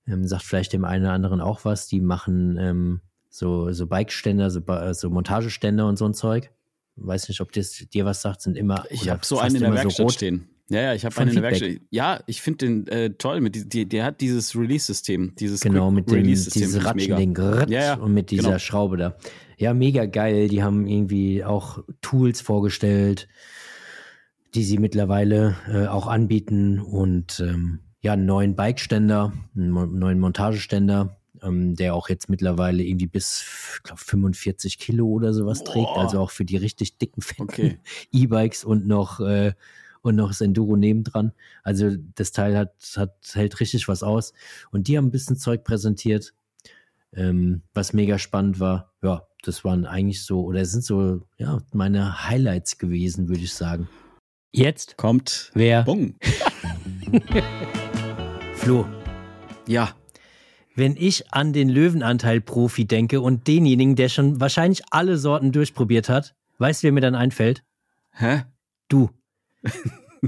[0.08, 1.88] Ähm, sagt vielleicht dem einen oder anderen auch was.
[1.88, 6.52] Die machen ähm, so, so Bikeständer, so, Ba- so Montageständer und so ein Zeug.
[6.96, 8.86] Weiß nicht, ob das dir was sagt, sind immer.
[8.90, 10.14] Ich habe so einen in der Werkstatt rot.
[10.14, 10.48] stehen.
[10.70, 11.70] Ja, ja, ich habe Von einen in der Feedback.
[11.70, 11.88] Werkstatt.
[11.92, 13.42] Ja, ich finde den äh, toll.
[13.42, 18.14] Mit die, der hat dieses Release-System, dieses Genau, mit dem dieses grrrt Ja, ja, und
[18.14, 18.60] mit dieser genau.
[18.60, 19.16] Schraube da.
[19.58, 20.48] Ja, mega geil.
[20.48, 23.28] Die haben irgendwie auch Tools vorgestellt,
[24.54, 30.20] die sie mittlerweile äh, auch anbieten und ähm, ja, einen neuen Bikeständer, einen mo- neuen
[30.20, 33.46] Montageständer, ähm, der auch jetzt mittlerweile irgendwie bis,
[33.78, 36.02] ich glaube, 45 Kilo oder sowas trägt, Boah.
[36.02, 37.80] also auch für die richtig dicken, fetten Okay.
[38.12, 39.54] E-Bikes und noch äh,
[40.04, 41.32] und noch das Enduro nebendran.
[41.64, 44.34] Also das Teil hat, hat hält richtig was aus.
[44.72, 46.34] Und die haben ein bisschen Zeug präsentiert,
[47.14, 48.92] ähm, was mega spannend war.
[49.04, 53.54] Ja, das waren eigentlich so, oder es sind so, ja, meine Highlights gewesen, würde ich
[53.54, 53.88] sagen.
[54.52, 55.52] Jetzt, Kommt.
[55.54, 55.84] wer?
[55.84, 56.16] Bung.
[58.54, 58.86] Flo,
[59.68, 59.96] Ja.
[60.76, 66.36] wenn ich an den Löwenanteil-Profi denke und denjenigen, der schon wahrscheinlich alle Sorten durchprobiert hat,
[66.58, 67.64] weißt du, wer mir dann einfällt?
[68.12, 68.44] Hä?
[68.90, 69.10] Du.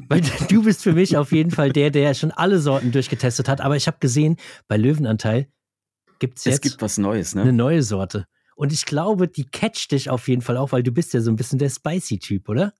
[0.09, 3.61] Weil du bist für mich auf jeden Fall der, der schon alle Sorten durchgetestet hat.
[3.61, 5.47] Aber ich habe gesehen, bei Löwenanteil
[6.19, 7.53] gibt es Es jetzt gibt was Neues, eine ne?
[7.53, 8.25] neue Sorte.
[8.55, 11.29] Und ich glaube, die catcht dich auf jeden Fall auch, weil du bist ja so
[11.29, 12.73] ein bisschen der Spicy-Typ, oder?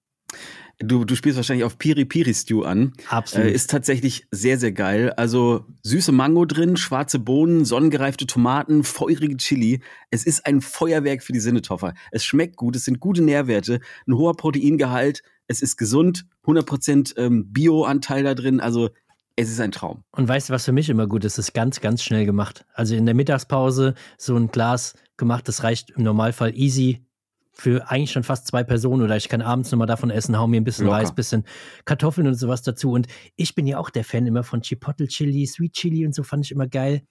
[0.79, 2.93] Du, du spielst wahrscheinlich auf Piri Piri Stew an.
[3.09, 3.47] Absolut.
[3.47, 5.11] Äh, ist tatsächlich sehr, sehr geil.
[5.11, 9.81] Also süße Mango drin, schwarze Bohnen, sonnengereifte Tomaten, feurige Chili.
[10.09, 11.93] Es ist ein Feuerwerk für die Sinnetoffer.
[12.11, 17.51] Es schmeckt gut, es sind gute Nährwerte, ein hoher Proteingehalt, es ist gesund, 100% ähm,
[17.51, 18.59] Bio-Anteil da drin.
[18.59, 18.89] Also
[19.35, 20.03] es ist ein Traum.
[20.11, 21.37] Und weißt du, was für mich immer gut ist?
[21.37, 22.65] Das ist ganz, ganz schnell gemacht.
[22.73, 27.05] Also in der Mittagspause so ein Glas gemacht, das reicht im Normalfall easy
[27.53, 30.59] für eigentlich schon fast zwei Personen oder ich kann abends nochmal davon essen, hau mir
[30.59, 30.97] ein bisschen Locker.
[30.97, 31.45] Reis, bisschen
[31.85, 32.91] Kartoffeln und sowas dazu.
[32.91, 36.23] Und ich bin ja auch der Fan immer von Chipotle Chili, Sweet Chili und so
[36.23, 37.03] fand ich immer geil.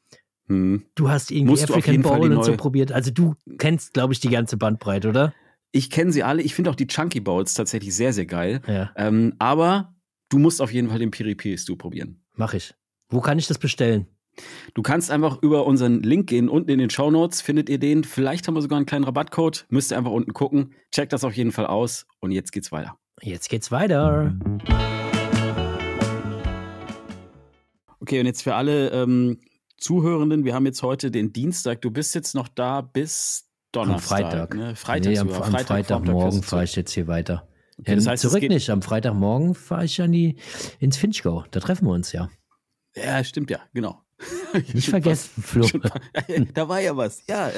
[0.49, 0.85] Hm.
[0.97, 2.91] Du hast irgendwie Musst African Bowl und so probiert.
[2.93, 5.33] Also du kennst, glaube ich, die ganze Bandbreite, oder?
[5.71, 6.43] Ich kenne sie alle.
[6.43, 8.61] Ich finde auch die Chunky Bowls tatsächlich sehr, sehr geil.
[8.67, 9.95] Ja, Ähm, aber
[10.29, 12.23] du musst auf jeden Fall den Piri Piri Stew probieren.
[12.35, 12.75] mach ich.
[13.09, 14.07] Wo kann ich das bestellen?
[14.75, 16.49] Du kannst einfach über unseren Link gehen.
[16.49, 18.05] Unten in den Show Notes findet ihr den.
[18.05, 19.67] Vielleicht haben wir sogar einen kleinen Rabattcode.
[19.69, 20.75] Müsst ihr einfach unten gucken.
[20.91, 22.07] Checkt das auf jeden Fall aus.
[22.21, 22.97] Und jetzt geht's weiter.
[23.21, 24.35] Jetzt geht's weiter.
[28.01, 29.39] Okay, und jetzt für alle ähm,
[29.77, 31.83] Zuhörenden, wir haben jetzt heute den Dienstag.
[31.83, 34.09] Du bist jetzt noch da bis Am Donnerstag.
[34.09, 34.55] Freitag.
[34.55, 34.77] Ne?
[34.77, 37.49] Freitag nee, am, am Freitag, Freitagmorgen fahre ich jetzt hier weiter.
[37.79, 38.71] Okay, das Ähm, heißt, zurück nicht.
[38.71, 40.37] Am Freitagmorgen fahre ich an die,
[40.79, 41.45] ins Finchgau.
[41.51, 42.29] Da treffen wir uns ja.
[42.97, 44.03] Ja, stimmt ja, genau.
[44.73, 45.69] Nicht vergessen, Flo.
[46.55, 47.23] Da war ja was.
[47.29, 47.51] Ja.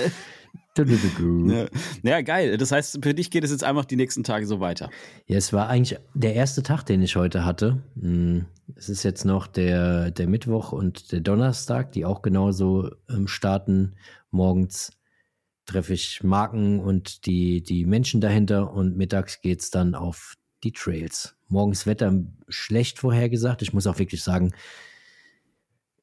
[1.50, 1.66] ja.
[2.03, 2.57] ja, geil.
[2.57, 4.90] Das heißt, für dich geht es jetzt einfach die nächsten Tage so weiter.
[5.27, 7.83] Ja, es war eigentlich der erste Tag, den ich heute hatte.
[8.00, 8.46] Hm,
[8.77, 13.94] Es ist jetzt noch der, der Mittwoch und der Donnerstag, die auch genauso ähm, starten.
[14.31, 14.92] Morgens
[15.66, 21.37] treffe ich Marken und die, die Menschen dahinter und mittags geht's dann auf die Trails.
[21.48, 22.12] Morgens Wetter
[22.48, 23.62] schlecht vorhergesagt.
[23.62, 24.53] Ich muss auch wirklich sagen,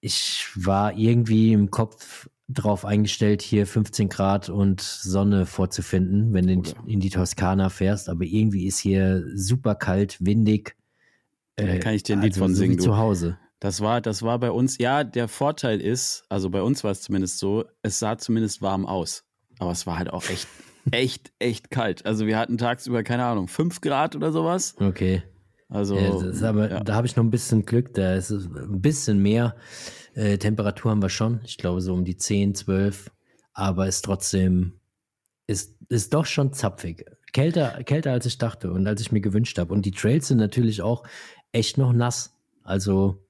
[0.02, 6.54] ich war irgendwie im Kopf drauf eingestellt, hier 15 Grad und Sonne vorzufinden, wenn du
[6.54, 8.10] in, in die Toskana fährst.
[8.10, 10.76] Aber irgendwie ist hier super kalt, windig.
[11.56, 12.84] Da kann ich dir ein Lied also von so singen, du.
[12.84, 13.38] zu Hause.
[13.60, 17.02] Das war, das war bei uns, ja, der Vorteil ist, also bei uns war es
[17.02, 19.24] zumindest so, es sah zumindest warm aus.
[19.60, 20.48] Aber es war halt auch echt,
[20.92, 22.06] echt, echt kalt.
[22.08, 24.76] Also wir hatten tagsüber, keine Ahnung, 5 Grad oder sowas.
[24.80, 25.22] Okay.
[25.72, 26.80] Also, ja, aber, ja.
[26.82, 27.94] Da habe ich noch ein bisschen Glück.
[27.94, 29.56] Da ist es ein bisschen mehr
[30.14, 31.40] äh, Temperatur haben wir schon.
[31.46, 33.10] Ich glaube so um die 10, 12.
[33.54, 34.74] Aber ist trotzdem,
[35.48, 37.06] ist, ist doch schon zapfig.
[37.34, 39.74] Kälter, kälter als ich dachte und als ich mir gewünscht habe.
[39.74, 41.04] Und die Trails sind natürlich auch
[41.54, 42.36] echt noch nass.
[42.64, 43.26] Also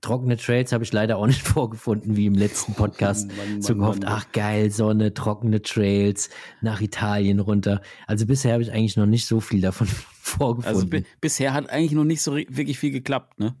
[0.00, 3.28] trockene Trails habe ich leider auch nicht vorgefunden, wie im letzten Podcast.
[3.36, 4.12] Mann, Mann, so gehofft, Mann.
[4.12, 7.80] ach geil, Sonne, trockene Trails, nach Italien runter.
[8.06, 9.86] Also bisher habe ich eigentlich noch nicht so viel davon
[10.20, 10.76] vorgefunden.
[10.76, 13.54] also bi bisher hat eigentlich noch nicht so wirklich viel geklappt, ne?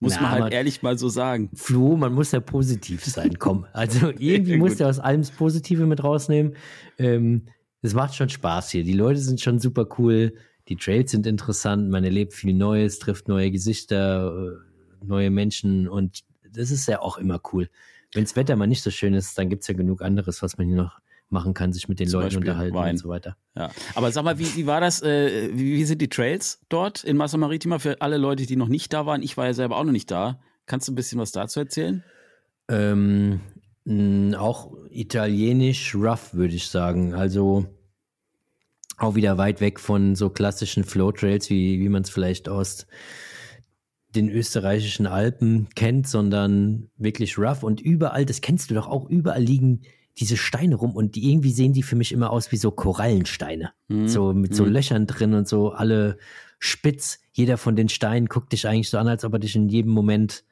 [0.00, 1.48] Muss Na, man halt man, ehrlich mal so sagen.
[1.54, 3.66] Flo, man muss ja positiv sein, komm.
[3.72, 6.56] Also irgendwie muss ja aus allem das Positive mit rausnehmen.
[6.98, 7.46] Ähm,
[7.82, 8.82] es macht schon Spaß hier.
[8.82, 10.34] Die Leute sind schon super cool.
[10.68, 11.88] Die Trails sind interessant.
[11.88, 14.71] Man erlebt viel Neues, trifft neue Gesichter, äh,
[15.04, 17.68] neue Menschen und das ist ja auch immer cool.
[18.12, 20.58] Wenn das Wetter mal nicht so schön ist, dann gibt es ja genug anderes, was
[20.58, 21.00] man hier noch
[21.32, 22.90] machen kann, sich mit den Zum Leuten Beispiel unterhalten Wein.
[22.90, 23.36] und so weiter.
[23.56, 23.70] Ja.
[23.94, 25.02] Aber sag mal, wie, wie war das?
[25.02, 28.68] Äh, wie, wie, sind die Trails dort in Massa Maritima für alle Leute, die noch
[28.68, 29.22] nicht da waren?
[29.22, 30.40] Ich war ja selber auch noch nicht da.
[30.66, 32.04] Kannst du ein bisschen was dazu erzählen?
[32.68, 33.40] Ähm,
[34.36, 37.14] auch italienisch rough, würde ich sagen.
[37.14, 37.66] Also
[38.98, 42.86] auch wieder weit weg von so klassischen Flow Trails, wie, wie man es vielleicht aus
[44.14, 49.42] den österreichischen Alpen kennt, sondern wirklich rough und überall, das kennst du doch auch, überall
[49.42, 49.82] liegen
[50.18, 53.72] diese Steine rum und die, irgendwie sehen die für mich immer aus wie so Korallensteine.
[53.88, 54.08] Mhm.
[54.08, 54.72] So mit so mhm.
[54.72, 56.18] Löchern drin und so alle
[56.58, 57.20] spitz.
[57.32, 59.92] Jeder von den Steinen guckt dich eigentlich so an, als ob er dich in jedem
[59.92, 60.44] Moment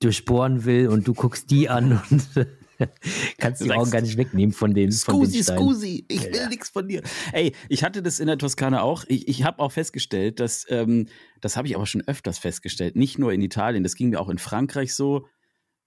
[0.00, 2.28] durchbohren will und du guckst die an und
[3.38, 5.72] kannst die Augen gar nicht wegnehmen von den, Scusi, von den.
[5.74, 6.48] Scusi, ich will ja.
[6.48, 7.02] nichts von dir.
[7.32, 9.04] Ey, ich hatte das in der Toskana auch.
[9.08, 11.06] Ich, ich habe auch festgestellt, dass, ähm,
[11.40, 14.28] das habe ich aber schon öfters festgestellt, nicht nur in Italien, das ging mir auch
[14.28, 15.26] in Frankreich so.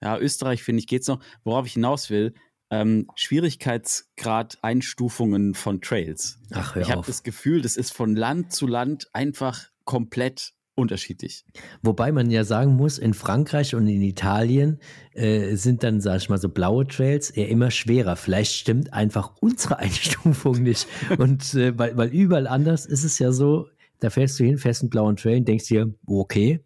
[0.02, 1.24] Ja, Österreich, finde ich, geht's noch.
[1.44, 2.34] Worauf ich hinaus will,
[2.70, 6.40] ähm, Schwierigkeitsgrad-Einstufungen von Trails.
[6.52, 11.46] Ach, hör ich habe das Gefühl, das ist von Land zu Land einfach komplett unterschiedlich.
[11.82, 14.80] Wobei man ja sagen muss, in Frankreich und in Italien
[15.14, 18.16] äh, sind dann, sag ich mal, so blaue Trails eher immer schwerer.
[18.16, 20.88] Vielleicht stimmt einfach unsere Einstufung nicht.
[21.18, 23.68] und äh, weil, weil überall anders ist es ja so,
[24.00, 26.60] da fährst du hin, fährst einen blauen Trail und denkst dir, okay,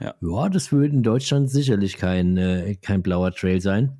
[0.00, 3.98] ja, ja das würde in Deutschland sicherlich kein, äh, kein blauer Trail sein.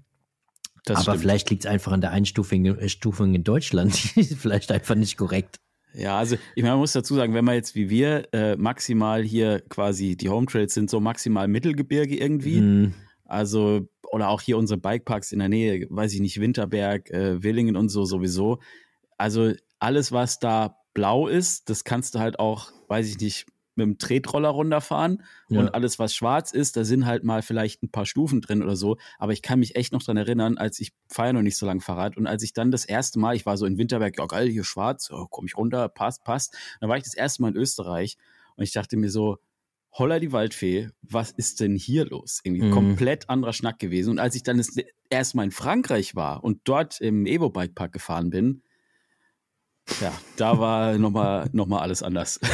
[0.84, 1.20] Das Aber stimmt.
[1.20, 4.14] vielleicht liegt es einfach an der Einstufung äh, in Deutschland.
[4.16, 5.60] Die ist vielleicht einfach nicht korrekt.
[5.98, 9.22] Ja, also ich meine, man muss dazu sagen, wenn man jetzt wie wir äh, maximal
[9.22, 12.60] hier quasi die Home Trails sind so maximal Mittelgebirge irgendwie.
[12.60, 12.94] Mm.
[13.24, 17.76] Also oder auch hier unsere Bikeparks in der Nähe, weiß ich nicht, Winterberg, äh, Willingen
[17.76, 18.60] und so sowieso.
[19.18, 23.46] Also alles, was da blau ist, das kannst du halt auch, weiß ich nicht,
[23.78, 25.60] mit dem Tretroller runterfahren ja.
[25.60, 28.76] und alles, was schwarz ist, da sind halt mal vielleicht ein paar Stufen drin oder
[28.76, 28.98] so.
[29.18, 31.80] Aber ich kann mich echt noch dran erinnern, als ich fahre noch nicht so lange
[31.80, 34.48] Fahrrad und als ich dann das erste Mal, ich war so in Winterberg, ja geil,
[34.48, 36.56] hier schwarz, oh, komme ich runter, passt, passt.
[36.80, 38.18] dann war ich das erste Mal in Österreich
[38.56, 39.38] und ich dachte mir so,
[39.92, 42.40] Holla die Waldfee, was ist denn hier los?
[42.44, 42.72] Irgendwie mhm.
[42.72, 44.10] komplett anderer Schnack gewesen.
[44.10, 44.76] Und als ich dann das
[45.08, 48.62] erste Mal in Frankreich war und dort im Evo Bike Park gefahren bin,
[50.00, 52.38] ja, da war nochmal noch mal alles anders.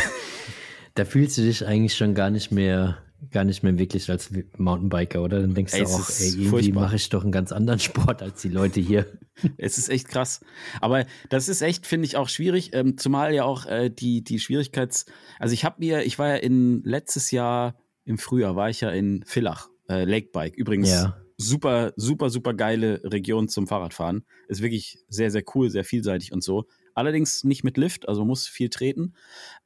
[0.94, 2.98] Da fühlst du dich eigentlich schon gar nicht mehr,
[3.30, 5.40] gar nicht mehr wirklich als Mountainbiker, oder?
[5.40, 8.42] Dann denkst ey, du auch, ey, irgendwie mache ich doch einen ganz anderen Sport als
[8.42, 9.07] die Leute hier.
[9.57, 10.40] Es ist echt krass.
[10.80, 14.38] Aber das ist echt, finde ich, auch schwierig, ähm, zumal ja auch äh, die, die
[14.38, 15.07] Schwierigkeits-,
[15.40, 18.90] also ich habe mir, ich war ja in letztes Jahr im Frühjahr, war ich ja
[18.90, 20.57] in Villach, äh, Lakebike.
[20.57, 21.16] Übrigens, ja.
[21.37, 24.24] super, super, super geile Region zum Fahrradfahren.
[24.46, 26.66] Ist wirklich sehr, sehr cool, sehr vielseitig und so.
[26.94, 29.14] Allerdings nicht mit Lift, also muss viel treten.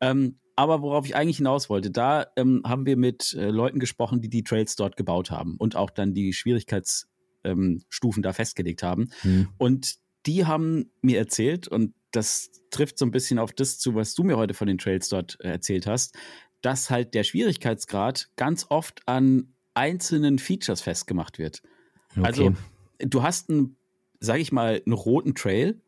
[0.01, 4.21] Ähm, aber worauf ich eigentlich hinaus wollte, da ähm, haben wir mit äh, Leuten gesprochen,
[4.21, 7.13] die die Trails dort gebaut haben und auch dann die Schwierigkeitsstufen
[7.45, 9.11] ähm, da festgelegt haben.
[9.23, 9.51] Mhm.
[9.57, 14.17] Und die haben mir erzählt, und das trifft so ein bisschen auf das zu, was
[14.17, 16.19] du mir heute von den Trails dort äh, erzählt hast,
[16.61, 21.63] dass halt der Schwierigkeitsgrad ganz oft an einzelnen Features festgemacht wird.
[22.17, 22.27] Okay.
[22.27, 22.55] Also
[22.99, 23.77] du hast einen,
[24.19, 25.81] sag ich mal, einen roten Trail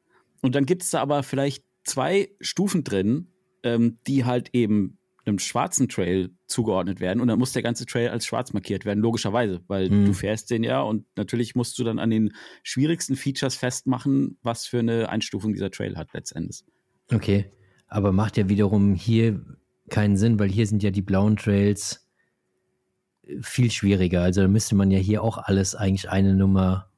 [0.42, 5.38] und dann gibt es da aber vielleicht zwei Stufen drin, ähm, die halt eben einem
[5.38, 9.60] schwarzen Trail zugeordnet werden und dann muss der ganze Trail als schwarz markiert werden, logischerweise,
[9.68, 10.06] weil mhm.
[10.06, 14.66] du fährst den ja und natürlich musst du dann an den schwierigsten Features festmachen, was
[14.66, 16.64] für eine Einstufung dieser Trail hat letztendlich.
[17.12, 17.52] Okay,
[17.86, 19.44] aber macht ja wiederum hier
[19.90, 22.06] keinen Sinn, weil hier sind ja die blauen Trails
[23.40, 24.22] viel schwieriger.
[24.22, 26.90] Also da müsste man ja hier auch alles eigentlich eine Nummer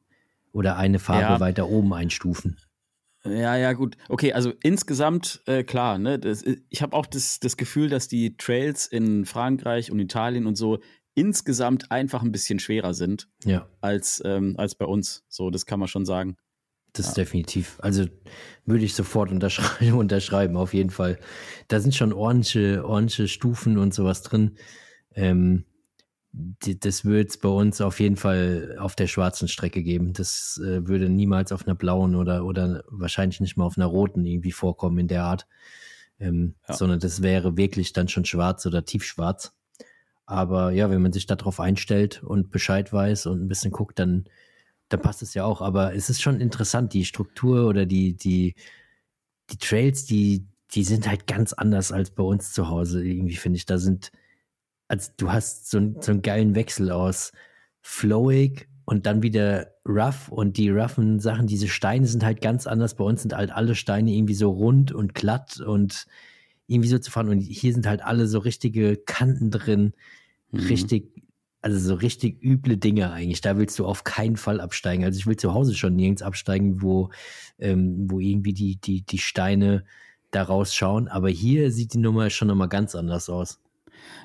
[0.53, 1.40] oder eine Farbe ja.
[1.40, 2.59] weiter oben einstufen.
[3.25, 3.97] Ja, ja, gut.
[4.09, 8.37] Okay, also insgesamt, äh, klar, ne, das, ich habe auch das, das Gefühl, dass die
[8.37, 10.81] Trails in Frankreich und Italien und so
[11.15, 13.69] insgesamt einfach ein bisschen schwerer sind ja.
[13.81, 15.25] als, ähm, als bei uns.
[15.29, 16.37] So, das kann man schon sagen.
[16.95, 17.15] Das ja.
[17.15, 17.79] definitiv.
[17.81, 18.07] Also
[18.67, 21.19] würde ich sofort unterschreiben, unterschreiben, auf jeden Fall.
[21.69, 24.57] Da sind schon ordentliche, ordentliche Stufen und sowas drin.
[25.15, 25.65] Ähm,
[26.33, 30.14] das würde es bei uns auf jeden Fall auf der schwarzen Strecke geben.
[30.14, 34.25] Das äh, würde niemals auf einer blauen oder, oder wahrscheinlich nicht mal auf einer roten
[34.25, 35.47] irgendwie vorkommen in der Art.
[36.18, 36.75] Ähm, ja.
[36.75, 39.53] Sondern das wäre wirklich dann schon schwarz oder tiefschwarz.
[40.25, 44.25] Aber ja, wenn man sich darauf einstellt und Bescheid weiß und ein bisschen guckt, dann,
[44.88, 45.61] dann passt es ja auch.
[45.61, 48.55] Aber es ist schon interessant, die Struktur oder die, die,
[49.51, 53.05] die Trails, die, die sind halt ganz anders als bei uns zu Hause.
[53.05, 54.12] Irgendwie finde ich, da sind
[54.92, 57.33] also du hast so, so einen geilen Wechsel aus
[57.81, 62.94] flowig und dann wieder rough und die roughen Sachen, diese Steine sind halt ganz anders.
[62.94, 66.07] Bei uns sind halt alle Steine irgendwie so rund und glatt und
[66.66, 69.94] irgendwie so zu fahren und hier sind halt alle so richtige Kanten drin,
[70.50, 70.61] mhm.
[70.61, 71.24] richtig,
[71.62, 73.40] also so richtig üble Dinge eigentlich.
[73.40, 75.07] Da willst du auf keinen Fall absteigen.
[75.07, 77.09] Also ich will zu Hause schon nirgends absteigen, wo,
[77.59, 79.85] ähm, wo irgendwie die, die, die Steine
[80.33, 81.09] da rausschauen.
[81.09, 83.59] Aber hier sieht die Nummer schon nochmal ganz anders aus.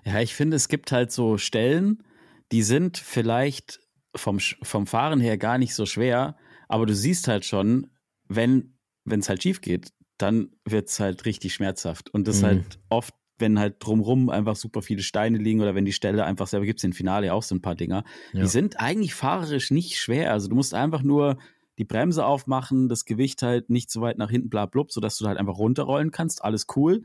[0.06, 2.04] Ja, ich finde, es gibt halt so Stellen,
[2.52, 3.80] die sind vielleicht
[4.16, 6.36] vom, vom Fahren her gar nicht so schwer,
[6.68, 7.88] aber du siehst halt schon,
[8.28, 8.74] wenn
[9.06, 12.10] es halt schief geht, dann wird es halt richtig schmerzhaft.
[12.10, 12.46] Und das mhm.
[12.46, 16.48] halt oft, wenn halt drumrum einfach super viele Steine liegen oder wenn die Stelle einfach
[16.48, 18.04] selber gibt es im Finale auch so ein paar Dinger.
[18.34, 18.42] Ja.
[18.42, 20.32] Die sind eigentlich fahrerisch nicht schwer.
[20.32, 21.38] Also du musst einfach nur
[21.78, 25.28] die Bremse aufmachen, das Gewicht halt nicht so weit nach hinten bla blub, sodass du
[25.28, 26.44] halt einfach runterrollen kannst.
[26.44, 27.04] Alles cool.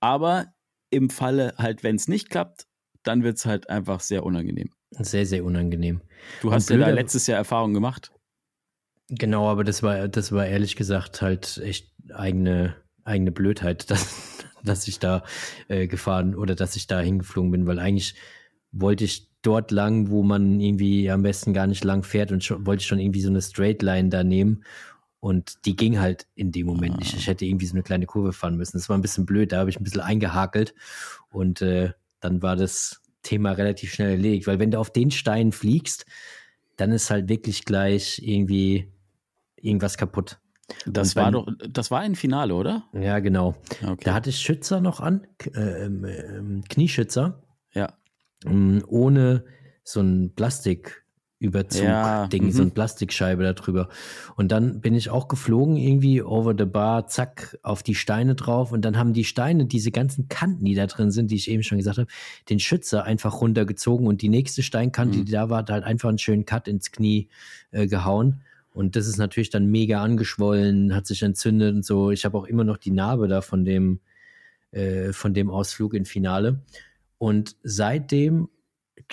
[0.00, 0.52] Aber
[0.92, 2.66] im Falle halt, wenn es nicht klappt,
[3.02, 4.70] dann wird es halt einfach sehr unangenehm.
[4.90, 6.02] Sehr, sehr unangenehm.
[6.42, 8.12] Du hast ja da letztes Jahr Erfahrung gemacht.
[9.08, 14.86] Genau, aber das war, das war ehrlich gesagt halt echt eigene, eigene Blödheit, dass, dass
[14.86, 15.24] ich da
[15.68, 18.14] äh, gefahren oder dass ich da hingeflogen bin, weil eigentlich
[18.70, 22.64] wollte ich dort lang, wo man irgendwie am besten gar nicht lang fährt und schon,
[22.64, 24.62] wollte ich schon irgendwie so eine Straight Line da nehmen
[25.22, 26.98] und die ging halt in dem Moment ah.
[26.98, 27.14] nicht.
[27.14, 28.76] Ich hätte irgendwie so eine kleine Kurve fahren müssen.
[28.76, 30.74] Das war ein bisschen blöd, da habe ich ein bisschen eingehakelt
[31.30, 34.48] und äh, dann war das Thema relativ schnell erledigt.
[34.48, 36.06] Weil wenn du auf den Stein fliegst,
[36.76, 38.92] dann ist halt wirklich gleich irgendwie
[39.54, 40.40] irgendwas kaputt.
[40.86, 42.88] Das war doch, das war ein Finale, oder?
[42.92, 43.54] Ja, genau.
[43.80, 44.02] Okay.
[44.02, 47.40] Da hatte ich Schützer noch an, äh, äh, Knieschützer.
[47.74, 47.92] Ja.
[48.44, 49.44] Ähm, ohne
[49.84, 51.01] so ein Plastik
[51.42, 52.74] Überzug-Ding, ja, so eine mhm.
[52.74, 53.88] Plastikscheibe da drüber.
[54.36, 58.72] Und dann bin ich auch geflogen, irgendwie over the bar, zack, auf die Steine drauf.
[58.72, 61.62] Und dann haben die Steine, diese ganzen Kanten, die da drin sind, die ich eben
[61.62, 62.08] schon gesagt habe,
[62.48, 65.24] den Schützer einfach runtergezogen und die nächste Steinkante, mhm.
[65.24, 67.28] die da war, hat halt einfach einen schönen Cut ins Knie
[67.72, 68.42] äh, gehauen.
[68.74, 72.10] Und das ist natürlich dann mega angeschwollen, hat sich entzündet und so.
[72.10, 74.00] Ich habe auch immer noch die Narbe da von dem,
[74.70, 76.60] äh, von dem Ausflug in Finale.
[77.18, 78.48] Und seitdem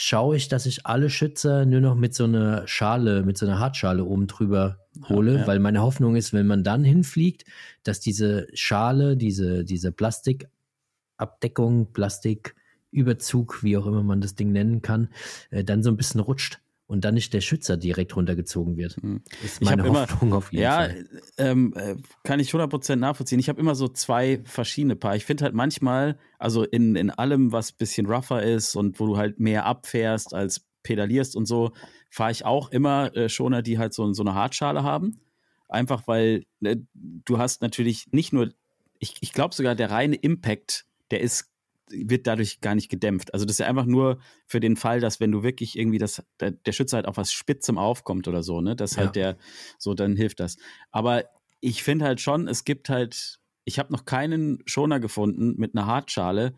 [0.02, 3.60] schaue ich, dass ich alle Schützer nur noch mit so einer Schale, mit so einer
[3.60, 5.48] Hartschale oben drüber hole, ja, ja.
[5.48, 7.46] weil meine Hoffnung ist, wenn man dann hinfliegt,
[7.84, 15.10] dass diese Schale, diese, diese Plastikabdeckung, Plastiküberzug, wie auch immer man das Ding nennen kann,
[15.52, 18.95] äh, dann so ein bisschen rutscht und dann nicht der Schützer direkt runtergezogen wird.
[18.95, 19.21] Hm.
[19.43, 21.06] Ist meine Hoffnung immer, auf jeden ja, Fall.
[21.38, 23.39] Ähm, äh, kann ich 100% nachvollziehen.
[23.39, 25.15] Ich habe immer so zwei verschiedene Paar.
[25.15, 29.06] Ich finde halt manchmal, also in, in allem, was ein bisschen rougher ist und wo
[29.06, 31.73] du halt mehr abfährst als pedalierst und so,
[32.10, 35.19] fahre ich auch immer äh, Schoner, die halt so, so eine Hartschale haben.
[35.67, 38.49] Einfach weil äh, du hast natürlich nicht nur,
[38.97, 41.52] ich, ich glaube sogar, der reine Impact, der ist
[41.89, 43.34] wird dadurch gar nicht gedämpft.
[43.34, 46.23] Also das ist ja einfach nur für den Fall, dass wenn du wirklich irgendwie das,
[46.39, 49.34] der, der Schütze halt auf was Spitzem aufkommt oder so, ne, dass halt ja.
[49.34, 49.38] der,
[49.78, 50.58] so dann hilft das.
[50.91, 51.25] Aber
[51.62, 55.86] ich finde halt schon, es gibt halt, ich habe noch keinen Schoner gefunden mit einer
[55.86, 56.56] Hartschale,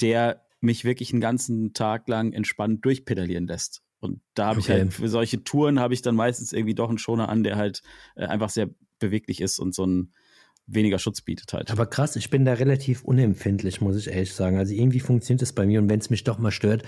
[0.00, 3.82] der mich wirklich einen ganzen Tag lang entspannt durchpedalieren lässt.
[4.00, 4.72] Und da habe okay.
[4.72, 7.56] ich halt, für solche Touren habe ich dann meistens irgendwie doch einen Schoner an, der
[7.56, 7.82] halt
[8.16, 10.12] äh, einfach sehr beweglich ist und so ein,
[10.68, 11.70] weniger Schutz bietet halt.
[11.70, 14.58] Aber krass, ich bin da relativ unempfindlich, muss ich ehrlich sagen.
[14.58, 16.84] Also irgendwie funktioniert es bei mir und wenn es mich doch mal stört,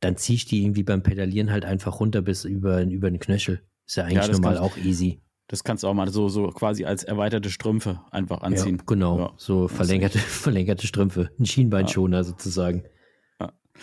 [0.00, 3.62] dann ziehe ich die irgendwie beim Pedalieren halt einfach runter bis über, über den Knöchel.
[3.86, 5.20] Ist ja eigentlich ja, normal auch easy.
[5.46, 8.76] Das kannst du auch mal so, so quasi als erweiterte Strümpfe einfach anziehen.
[8.78, 9.32] Ja, genau, ja.
[9.36, 11.30] so verlängerte, verlängerte Strümpfe.
[11.38, 12.24] Ein Schienbeinschoner ja.
[12.24, 12.84] sozusagen.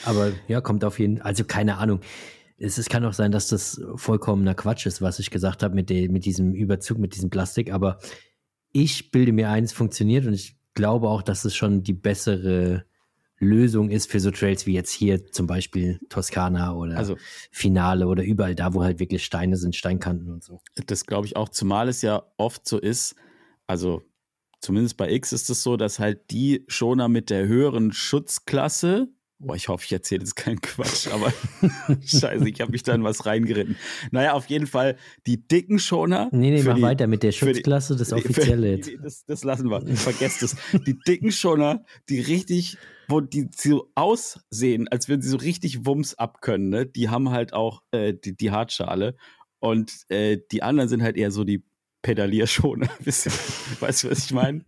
[0.06, 2.02] Aber ja, kommt auf jeden Fall, also keine Ahnung.
[2.58, 5.90] Es, es kann auch sein, dass das vollkommener Quatsch ist, was ich gesagt habe mit,
[5.90, 8.00] mit diesem Überzug, mit diesem Plastik, aber
[8.72, 12.86] ich bilde mir ein, es funktioniert und ich glaube auch, dass es schon die bessere
[13.40, 17.18] Lösung ist für so Trails wie jetzt hier zum Beispiel Toskana oder also,
[17.52, 20.62] Finale oder überall da, wo halt wirklich Steine sind, Steinkanten und so.
[20.88, 23.16] Das glaube ich auch, zumal es ja oft so ist,
[23.68, 24.02] also
[24.60, 29.56] zumindest bei X ist es so, dass halt die Schoner mit der höheren Schutzklasse Boah,
[29.56, 31.32] ich hoffe, ich erzähle jetzt keinen Quatsch, aber
[32.06, 33.76] scheiße, ich habe mich da in was reingeritten.
[34.10, 34.98] Naja, auf jeden Fall
[35.28, 36.30] die dicken Schoner.
[36.32, 38.92] Nee, nee, mach die, weiter mit der Schutzklasse, die, das offizielle jetzt.
[39.04, 40.56] Das, das, lassen wir, vergesst es.
[40.88, 46.16] Die dicken Schoner, die richtig, wo die so aussehen, als würden sie so richtig Wumms
[46.16, 46.86] abkönnen, ne?
[46.88, 49.16] die haben halt auch äh, die, die Hartschale.
[49.60, 51.64] Und äh, die anderen sind halt eher so die
[52.02, 52.82] pedalier schon.
[53.00, 53.26] weißt
[54.04, 54.66] du, was ich meine?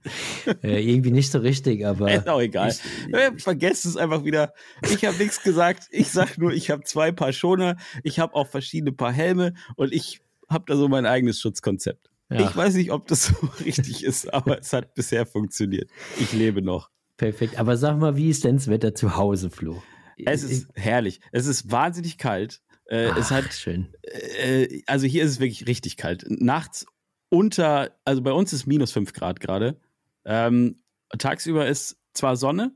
[0.63, 2.11] Äh, irgendwie nicht so richtig, aber.
[2.13, 2.69] Ist auch egal.
[2.69, 4.53] Ich, äh, Vergesst es einfach wieder.
[4.83, 5.87] Ich habe nichts gesagt.
[5.91, 7.77] Ich sag nur, ich habe zwei Paar Schoner.
[8.03, 12.09] Ich habe auch verschiedene Paar Helme und ich habe da so mein eigenes Schutzkonzept.
[12.29, 12.41] Ja.
[12.41, 15.89] Ich weiß nicht, ob das so richtig ist, aber es hat bisher funktioniert.
[16.19, 16.89] Ich lebe noch.
[17.17, 17.59] Perfekt.
[17.59, 19.81] Aber sag mal, wie ist denn das Wetter zu Hause, Flo?
[20.25, 21.21] Es ist herrlich.
[21.31, 22.61] Es ist wahnsinnig kalt.
[22.85, 23.93] Äh, Ach, es hat, schön.
[24.41, 26.25] äh, also hier ist es wirklich richtig kalt.
[26.27, 26.85] Nachts
[27.29, 29.79] unter, also bei uns ist minus 5 Grad gerade.
[30.25, 30.77] Ähm,
[31.17, 32.73] tagsüber ist zwar Sonne,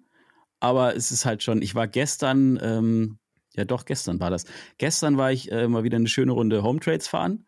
[0.59, 3.17] aber es ist halt schon, ich war gestern, ähm,
[3.55, 4.45] ja doch, gestern war das.
[4.77, 7.45] Gestern war ich äh, mal wieder eine schöne Runde Home Trades fahren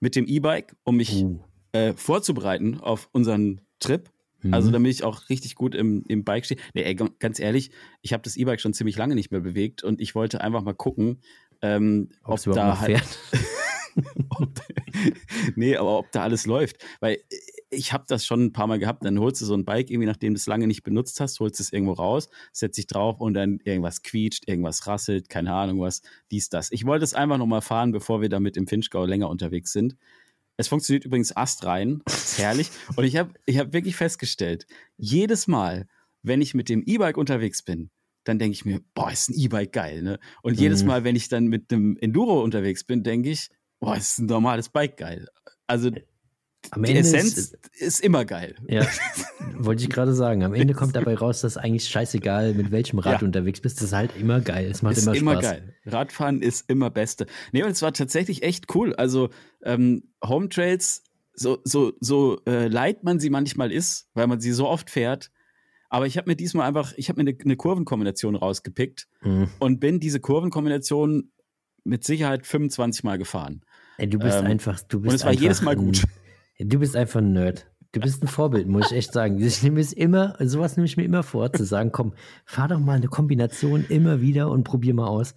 [0.00, 1.40] mit dem E-Bike, um mich Uh.
[1.72, 4.10] äh, vorzubereiten auf unseren Trip.
[4.50, 4.72] Also Mhm.
[4.72, 6.60] damit ich auch richtig gut im, im Bike stehe.
[6.74, 7.70] Nee, ey, ganz ehrlich,
[8.00, 10.74] ich habe das E-Bike schon ziemlich lange nicht mehr bewegt und ich wollte einfach mal
[10.74, 11.20] gucken,
[11.60, 13.00] ähm, ob da halt.
[14.30, 14.60] ob,
[15.56, 16.84] nee, aber ob da alles läuft.
[17.00, 17.18] Weil
[17.70, 20.06] ich habe das schon ein paar Mal gehabt, dann holst du so ein Bike irgendwie,
[20.06, 23.34] nachdem du es lange nicht benutzt hast, holst es irgendwo raus, setzt dich drauf und
[23.34, 26.70] dann irgendwas quietscht, irgendwas rasselt, keine Ahnung was, dies, das.
[26.70, 29.96] Ich wollte es einfach nochmal fahren, bevor wir damit im Finchgau länger unterwegs sind.
[30.58, 32.70] Es funktioniert übrigens astrein, ist herrlich.
[32.96, 34.66] Und ich habe ich hab wirklich festgestellt,
[34.96, 35.86] jedes Mal,
[36.22, 37.90] wenn ich mit dem E-Bike unterwegs bin,
[38.24, 40.20] dann denke ich mir, boah, ist ein E-Bike geil, ne?
[40.42, 40.88] Und jedes Mhm.
[40.88, 43.48] Mal, wenn ich dann mit einem Enduro unterwegs bin, denke ich,
[43.82, 45.28] boah, ist ein normales Bike geil.
[45.66, 45.90] Also
[46.70, 48.54] Am die Ende Essenz ist, ist, immer geil.
[48.68, 48.86] ja,
[49.58, 50.44] wollte ich gerade sagen.
[50.44, 53.18] Am Ende kommt dabei raus, dass eigentlich scheißegal, mit welchem Rad Ja.
[53.18, 53.78] du unterwegs bist.
[53.78, 54.68] Das ist halt immer geil.
[54.70, 55.42] Es macht ist immer immer, Spaß.
[55.44, 55.74] geil.
[55.86, 57.26] Radfahren ist immer Beste.
[57.52, 58.94] Nee, und es war tatsächlich echt cool.
[58.94, 59.30] Also
[59.64, 61.02] ähm, Home Trails,
[61.34, 65.30] so, so, so äh, leid man sie manchmal ist, weil man sie so oft fährt.
[65.88, 69.48] Aber ich habe mir diesmal einfach, ich habe mir eine, eine Kurvenkombination rausgepickt Mhm.
[69.58, 71.32] und bin diese Kurvenkombination
[71.84, 73.62] mit Sicherheit 25 Mal gefahren.
[73.98, 76.02] Ey, du bist Ähm, einfach, du bist Und es war jedes Mal ein, gut.
[76.58, 77.66] Du bist einfach ein Nerd.
[77.92, 79.38] Du bist ein Vorbild, muss ich echt sagen.
[79.38, 82.14] Ich nehme es immer, sowas nehme ich mir immer vor, zu sagen, komm,
[82.46, 85.34] fahr doch mal eine Kombination immer wieder und probier mal aus.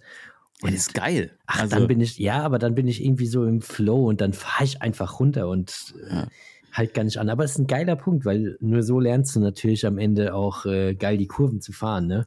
[0.62, 1.32] Und ist geil.
[1.46, 4.22] Ach, also, dann bin ich, ja, aber dann bin ich irgendwie so im Flow und
[4.22, 6.28] dann fahre ich einfach runter und äh, Ja.
[6.72, 7.28] halt gar nicht an.
[7.28, 10.64] Aber es ist ein geiler Punkt, weil nur so lernst du natürlich am Ende auch
[10.64, 12.26] äh, geil die Kurven zu fahren, ne?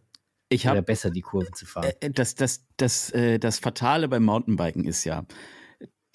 [0.49, 1.91] ich Oder habe besser die Kurven zu fahren.
[2.01, 5.25] Äh, das, das, das, äh, das Fatale beim Mountainbiken ist ja,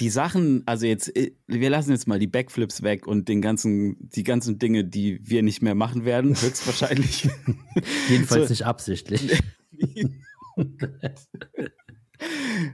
[0.00, 3.96] die Sachen, also jetzt, äh, wir lassen jetzt mal die Backflips weg und den ganzen,
[4.10, 7.28] die ganzen Dinge, die wir nicht mehr machen werden, höchstwahrscheinlich.
[8.08, 9.40] Jedenfalls so- nicht absichtlich.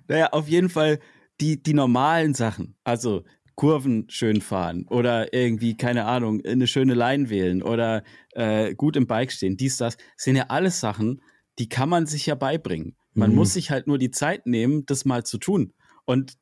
[0.09, 0.99] naja, auf jeden Fall
[1.41, 7.29] die, die normalen Sachen, also Kurven schön fahren oder irgendwie, keine Ahnung, eine schöne Line
[7.31, 8.03] wählen oder
[8.33, 11.21] äh, gut im Bike stehen, dies, das, sind ja alles Sachen,
[11.59, 12.97] die kann man sich ja beibringen.
[13.13, 13.37] Man Mhm.
[13.37, 15.75] muss sich halt nur die Zeit nehmen, das mal zu tun.
[16.07, 16.35] Und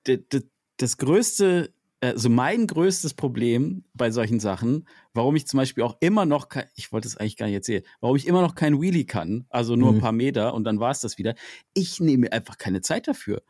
[0.79, 6.27] das größte, also mein größtes Problem bei solchen Sachen, warum ich zum Beispiel auch immer
[6.27, 9.05] noch, kein, ich wollte es eigentlich gar nicht erzählen, warum ich immer noch kein Wheelie
[9.05, 10.01] kann, also nur ein Mhm.
[10.01, 11.35] paar Meter und dann war es das wieder,
[11.75, 13.43] ich nehme mir einfach keine Zeit dafür.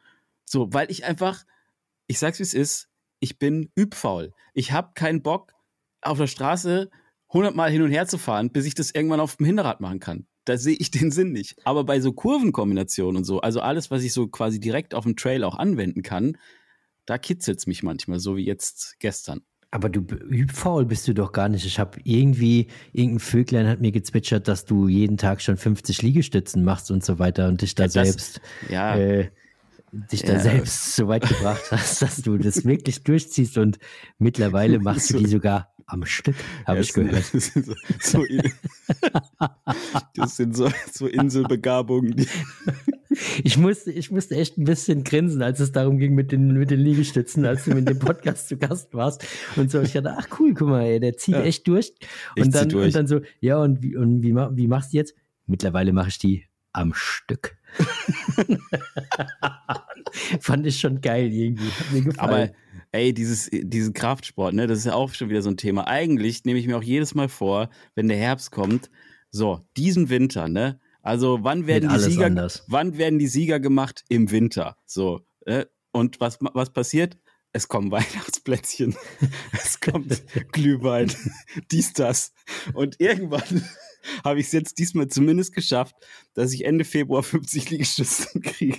[0.46, 1.44] So, weil ich einfach,
[2.06, 2.88] ich sag's wie es ist,
[3.20, 4.32] ich bin übfaul.
[4.54, 5.52] Ich habe keinen Bock,
[6.00, 6.90] auf der Straße
[7.34, 10.00] 100 Mal hin und her zu fahren, bis ich das irgendwann auf dem Hinterrad machen
[10.00, 10.26] kann.
[10.44, 11.56] Da sehe ich den Sinn nicht.
[11.64, 15.16] Aber bei so Kurvenkombinationen und so, also alles, was ich so quasi direkt auf dem
[15.16, 16.38] Trail auch anwenden kann,
[17.08, 19.40] da kitzelt's mich manchmal, so wie jetzt gestern.
[19.70, 21.64] Aber du übfaul bist du doch gar nicht.
[21.66, 26.64] Ich habe irgendwie, irgendein Vöglein hat mir gezwitschert, dass du jeden Tag schon 50 Liegestützen
[26.64, 28.40] machst und so weiter und dich da Ja, das- selbst,
[28.70, 29.30] Ja, äh,
[29.92, 30.40] dich da Ja.
[30.40, 33.78] selbst so weit gebracht hast, dass du das wirklich durchziehst und
[34.18, 36.36] mittlerweile machst du die sogar am Stück,
[36.66, 37.24] habe Ja, ich es sind- gehört.
[37.32, 38.24] Das sind so, so,
[40.14, 42.16] das sind so, so Inselbegabungen.
[42.16, 42.26] Die,
[43.44, 46.70] Ich musste, ich musste echt ein bisschen grinsen, als es darum ging mit den, mit
[46.70, 49.24] den Liegestützen, als du mit dem Podcast zu Gast warst
[49.56, 49.80] und so.
[49.80, 51.42] Ich dachte, ach cool, guck mal, ey, der zieht Ja.
[51.42, 51.92] echt durch.
[52.36, 52.86] Ich Und zieh dann, durch.
[52.86, 55.14] und dann so, ja, und wie, und wie, wie machst du jetzt?
[55.46, 57.56] Mittlerweile mache ich die am Stück.
[60.40, 61.70] Fand ich schon geil irgendwie.
[61.70, 62.30] Hat mir gefallen.
[62.30, 62.50] Aber
[62.92, 65.86] ey, dieses, diesen Kraftsport, ne, das ist ja auch schon wieder so ein Thema.
[65.86, 68.90] Eigentlich nehme ich mir auch jedes Mal vor, wenn der Herbst kommt,
[69.30, 70.80] so, diesen Winter, ne?
[71.08, 72.64] Also wann werden die Sieger, anders.
[72.68, 74.04] wann werden die Sieger gemacht?
[74.08, 74.76] Im Winter.
[74.84, 75.20] So.
[75.46, 75.64] Äh?
[75.92, 77.16] Und was, was passiert?
[77.52, 78.94] Es kommen Weihnachtsplätzchen,
[79.52, 81.10] es kommt Glühwein,
[81.72, 82.32] dies, das.
[82.74, 83.62] Und irgendwann
[84.24, 85.94] habe ich es jetzt diesmal zumindest geschafft,
[86.34, 88.78] dass ich Ende Februar 50 Liegestützen kriege.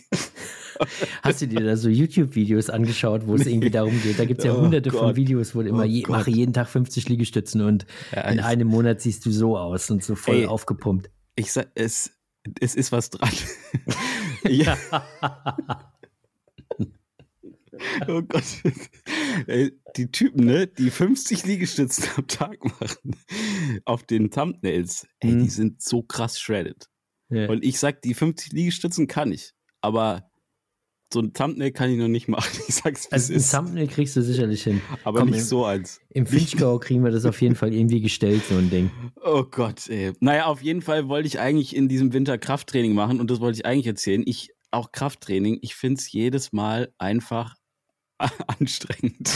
[1.23, 3.53] Hast du dir da so YouTube-Videos angeschaut, wo es Nee.
[3.53, 4.19] irgendwie darum geht?
[4.19, 5.15] Da gibt es ja Oh hunderte von Gott.
[5.15, 8.67] Videos, wo du immer Oh je, mache jeden Tag 50 Liegestützen und Ja, in einem
[8.67, 10.45] Monat siehst du so aus und so voll Ey.
[10.45, 11.09] aufgepumpt.
[11.35, 12.11] Ich sag, es,
[12.59, 13.31] es ist was dran.
[14.47, 14.77] ja.
[18.07, 18.43] Oh Gott.
[19.95, 23.15] Die Typen, ne, die 50 Liegestützen am Tag machen
[23.85, 25.43] auf den Thumbnails, ey, Mhm.
[25.43, 26.89] die sind so krass shredded.
[27.29, 27.47] Ja.
[27.47, 30.29] Und ich sag, die 50 Liegestützen kann ich, aber
[31.11, 32.49] so ein Thumbnail kann ich noch nicht machen.
[32.67, 33.51] Ich sag's, wie also ein ist.
[33.51, 34.81] Thumbnail kriegst du sicherlich hin.
[35.03, 36.01] Aber Komm, nicht so als.
[36.09, 38.91] Im Finchgau kriegen wir das auf jeden Fall irgendwie gestellt, so ein Ding.
[39.21, 40.13] Oh Gott, ey.
[40.21, 43.57] Naja, auf jeden Fall wollte ich eigentlich in diesem Winter Krafttraining machen und das wollte
[43.59, 44.23] ich eigentlich erzählen.
[44.25, 47.55] Ich, auch Krafttraining, ich finde es jedes Mal einfach
[48.47, 49.29] anstrengend.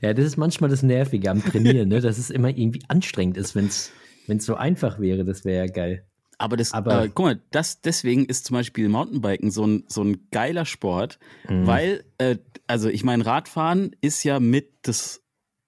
[0.00, 2.00] ja, das ist manchmal das Nervige am Trainieren, ne?
[2.00, 3.92] dass es immer irgendwie anstrengend ist, wenn es
[4.38, 6.07] so einfach wäre, das wäre ja geil.
[6.38, 10.02] Aber das, aber äh, guck mal, das deswegen ist zum Beispiel Mountainbiken so ein so
[10.02, 11.18] ein geiler Sport,
[11.48, 11.66] mhm.
[11.66, 15.22] weil äh, also ich meine Radfahren ist ja mit das,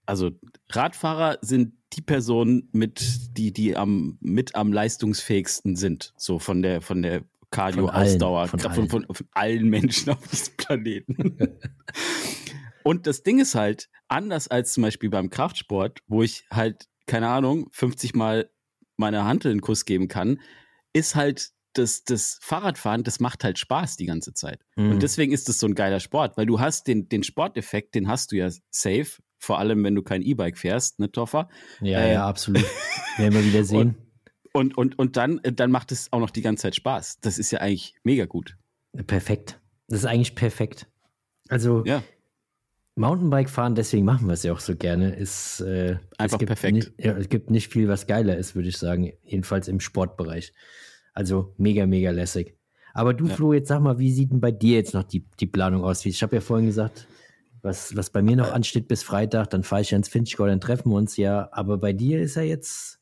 [0.07, 0.31] also
[0.71, 6.81] Radfahrer sind die Personen mit die die am mit am leistungsfähigsten sind, so von der
[6.81, 11.37] von der Cardio-Ausdauer von, von, von, von, allen Menschen auf diesem Planeten.
[12.85, 17.29] Und das Ding ist halt, anders als zum Beispiel beim Kraftsport, wo ich halt, keine
[17.29, 18.51] Ahnung, 50 Mal
[19.01, 20.41] meine Hand einen Kuss geben kann,
[20.93, 24.65] ist halt das, das Fahrradfahren, das macht halt Spaß die ganze Zeit.
[24.77, 24.93] Mhm.
[24.93, 28.09] Und deswegen ist es so ein geiler Sport, weil du hast den, den Sporteffekt, den
[28.09, 31.49] hast du ja safe, vor allem wenn du kein E-Bike fährst, ne, Toffer?
[31.81, 32.65] Ja, äh, ja, absolut.
[33.17, 33.97] Werden wir wieder sehen.
[34.53, 37.21] Und, und, und, und dann, dann macht es auch noch die ganze Zeit Spaß.
[37.21, 38.57] Das ist ja eigentlich mega gut.
[39.07, 39.61] Perfekt.
[39.89, 40.89] Das ist eigentlich perfekt.
[41.49, 42.03] Also, ja.
[43.01, 46.75] Mountainbike fahren, deswegen machen wir es ja auch so gerne, ist äh, einfach perfekt.
[46.75, 50.53] Nicht, ja, es gibt nicht viel, was geiler ist, würde ich sagen, jedenfalls im Sportbereich.
[51.15, 52.57] Also mega, mega lässig.
[52.93, 53.35] Aber du, ja.
[53.35, 56.05] Flo, jetzt sag mal, wie sieht denn bei dir jetzt noch die, die Planung aus?
[56.05, 57.07] Ich habe ja vorhin gesagt,
[57.63, 60.61] was, was bei mir noch ansteht bis Freitag, dann fahre ich ja ins Finchgau, dann
[60.61, 61.49] treffen wir uns ja.
[61.53, 62.99] Aber bei dir ist ja jetzt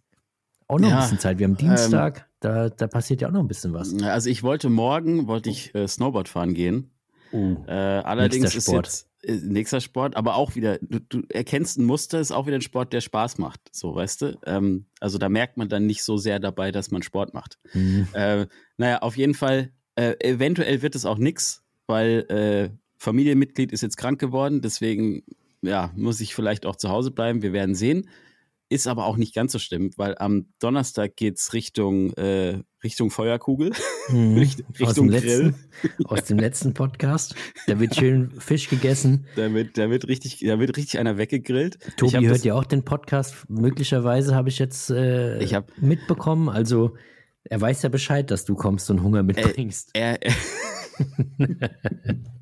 [0.69, 1.39] auch noch ja, ein bisschen Zeit.
[1.39, 4.01] Wir haben Dienstag, ähm, da, da passiert ja auch noch ein bisschen was.
[4.03, 6.91] Also ich wollte morgen, wollte ich äh, Snowboard fahren gehen.
[7.33, 12.21] Uh, äh, allerdings ist jetzt nächster Sport, aber auch wieder, du, du, erkennst ein Muster,
[12.21, 14.39] ist auch wieder ein Sport, der Spaß macht, so weißt du.
[14.47, 17.59] Ähm, also da merkt man dann nicht so sehr dabei, dass man Sport macht.
[17.73, 18.09] Mhm.
[18.13, 18.47] Äh,
[18.77, 23.97] naja, auf jeden Fall, äh, eventuell wird es auch nix, weil äh, Familienmitglied ist jetzt
[23.97, 25.25] krank geworden, deswegen
[25.63, 27.43] ja, muss ich vielleicht auch zu Hause bleiben.
[27.43, 28.09] Wir werden sehen.
[28.71, 33.73] Ist aber auch nicht ganz so schlimm, weil am Donnerstag geht's Richtung, äh, Richtung Feuerkugel.
[34.11, 34.37] Mhm.
[34.39, 35.55] Richtung aus dem Grill.
[35.83, 37.35] Letzten, aus dem letzten Podcast.
[37.67, 39.27] Da wird schön Fisch gegessen.
[39.37, 41.79] Da wird, da wird richtig, da wird richtig einer weggegrillt.
[41.97, 43.37] Tobi hört ja auch den Podcast.
[43.49, 46.51] Möglicherweise habe ich jetzt äh, ich hab, mitbekommen.
[46.51, 46.95] Also
[47.45, 49.91] er weiß ja Bescheid, dass du kommst und Hunger mitbringst.
[49.95, 50.35] Er, er,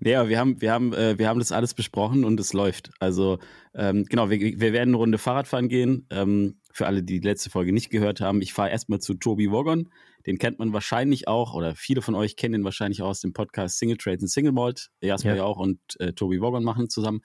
[0.00, 2.90] Ja, wir haben, wir haben, äh, wir haben das alles besprochen und es läuft.
[2.98, 3.38] Also
[3.74, 6.06] ähm, genau, wir, wir werden eine Runde Fahrrad fahren gehen.
[6.10, 9.50] Ähm, für alle, die die letzte Folge nicht gehört haben, ich fahre erstmal zu Tobi
[9.50, 9.90] Wogon.
[10.26, 13.32] Den kennt man wahrscheinlich auch, oder viele von euch kennen ihn wahrscheinlich auch aus dem
[13.32, 14.90] Podcast Single Trades und Single Malt.
[15.00, 15.44] Jasper ja.
[15.44, 17.22] auch und äh, Tobi Wogon machen zusammen.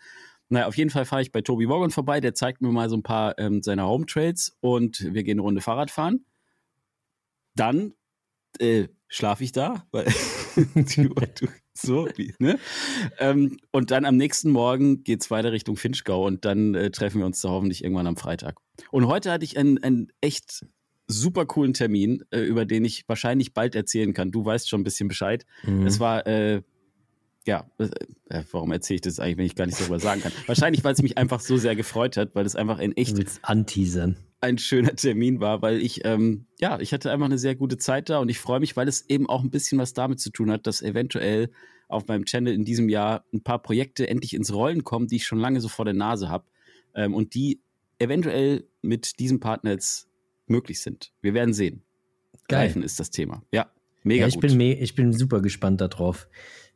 [0.50, 2.20] Naja, auf jeden Fall fahre ich bei Tobi Wogon vorbei.
[2.20, 5.42] Der zeigt mir mal so ein paar ähm, seiner Home Trails und wir gehen eine
[5.42, 6.26] Runde Fahrrad fahren.
[7.56, 7.94] Dann
[8.60, 10.06] äh, schlafe ich da, weil
[10.76, 11.48] du, du,
[11.82, 12.60] so, wie, ne?
[13.20, 17.20] Ähm, und dann am nächsten Morgen geht es weiter Richtung Finchgau und dann äh, treffen
[17.20, 18.58] wir uns da hoffentlich irgendwann am Freitag.
[18.92, 20.66] Und heute hatte ich einen, einen echt
[21.08, 24.32] super coolen Termin, äh, über den ich wahrscheinlich bald erzählen kann.
[24.32, 25.46] Du weißt schon ein bisschen Bescheid.
[25.64, 25.88] Mhm.
[25.88, 26.62] Es war, äh,
[27.50, 27.90] ja, äh,
[28.30, 30.32] äh, warum erzähle ich das eigentlich, wenn ich gar nicht darüber sagen kann?
[30.46, 33.18] Wahrscheinlich, weil es mich einfach so sehr gefreut hat, weil es einfach ein echt.
[33.42, 37.78] anteasern ein schöner Termin war, weil ich, ähm, ja, ich hatte einfach eine sehr gute
[37.78, 40.32] Zeit da und ich freue mich, weil es eben auch ein bisschen was damit zu
[40.32, 41.50] tun hat, dass eventuell
[41.90, 45.26] auf meinem Channel in diesem Jahr ein paar Projekte endlich ins Rollen kommen, die ich
[45.26, 46.46] schon lange so vor der Nase habe
[46.96, 47.60] ähm, und die
[47.98, 50.08] eventuell mit diesem Partner jetzt
[50.48, 51.12] möglich sind.
[51.22, 51.84] Wir werden sehen.
[52.48, 52.68] Geil.
[52.68, 53.44] Greifen ist das Thema.
[53.52, 53.70] Ja,
[54.04, 54.44] mega ja, ich gut.
[54.44, 56.30] Bin ich bin super gespannt darauf,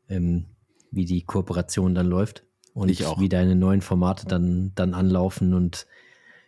[0.09, 0.45] ähm,
[0.93, 2.89] wie die Kooperation dann läuft und
[3.19, 5.87] wie deine neuen Formate dann, dann anlaufen und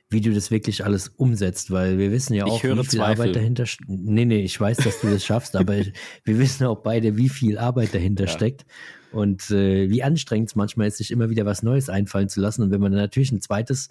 [0.09, 3.01] wie du das wirklich alles umsetzt, weil wir wissen ja auch, wie viel Zweifel.
[3.23, 3.89] Arbeit dahinter steckt.
[3.89, 5.75] Nee, nee, ich weiß, dass du das schaffst, aber
[6.23, 8.29] wir wissen auch beide, wie viel Arbeit dahinter ja.
[8.29, 8.65] steckt
[9.11, 12.61] und äh, wie anstrengend es manchmal ist, sich immer wieder was Neues einfallen zu lassen.
[12.61, 13.89] Und wenn man dann natürlich ein zweites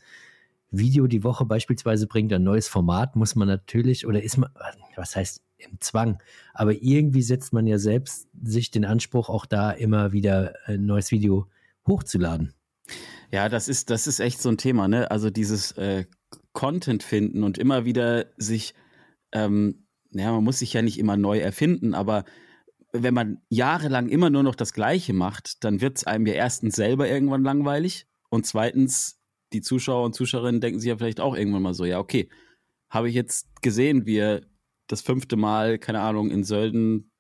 [0.71, 4.51] Video die Woche beispielsweise bringt, ein neues Format, muss man natürlich, oder ist man,
[4.97, 6.19] was heißt im Zwang,
[6.53, 11.11] aber irgendwie setzt man ja selbst sich den Anspruch, auch da immer wieder ein neues
[11.11, 11.47] Video
[11.87, 12.55] hochzuladen.
[13.31, 15.11] Ja, das ist, das ist echt so ein Thema, ne?
[15.11, 16.05] Also dieses äh,
[16.53, 18.75] Content finden und immer wieder sich,
[19.33, 22.25] ähm, ja, man muss sich ja nicht immer neu erfinden, aber
[22.93, 26.77] wenn man jahrelang immer nur noch das Gleiche macht, dann wird es einem ja erstens
[26.77, 29.21] selber irgendwann langweilig und zweitens,
[29.53, 32.29] die Zuschauer und Zuschauerinnen denken sich ja vielleicht auch irgendwann mal so, ja, okay,
[32.89, 34.43] habe ich jetzt gesehen, wie er
[34.87, 37.11] das fünfte Mal, keine Ahnung, in Sölden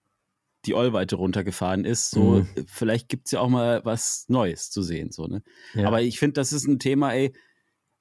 [0.66, 2.10] die Ollweite runtergefahren ist.
[2.10, 2.48] So, mhm.
[2.66, 5.10] vielleicht gibt es ja auch mal was Neues zu sehen.
[5.12, 5.42] So, ne?
[5.74, 5.86] Ja.
[5.86, 7.32] Aber ich finde, das ist ein Thema, ey.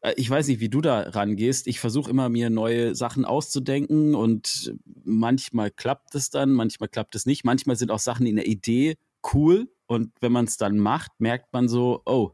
[0.02, 1.68] Äh, ich weiß nicht, wie du da rangehst.
[1.68, 7.26] Ich versuche immer, mir neue Sachen auszudenken und manchmal klappt es dann, manchmal klappt es
[7.26, 7.44] nicht.
[7.44, 8.96] Manchmal sind auch Sachen in der Idee
[9.34, 12.32] cool und wenn man es dann macht, merkt man so, oh,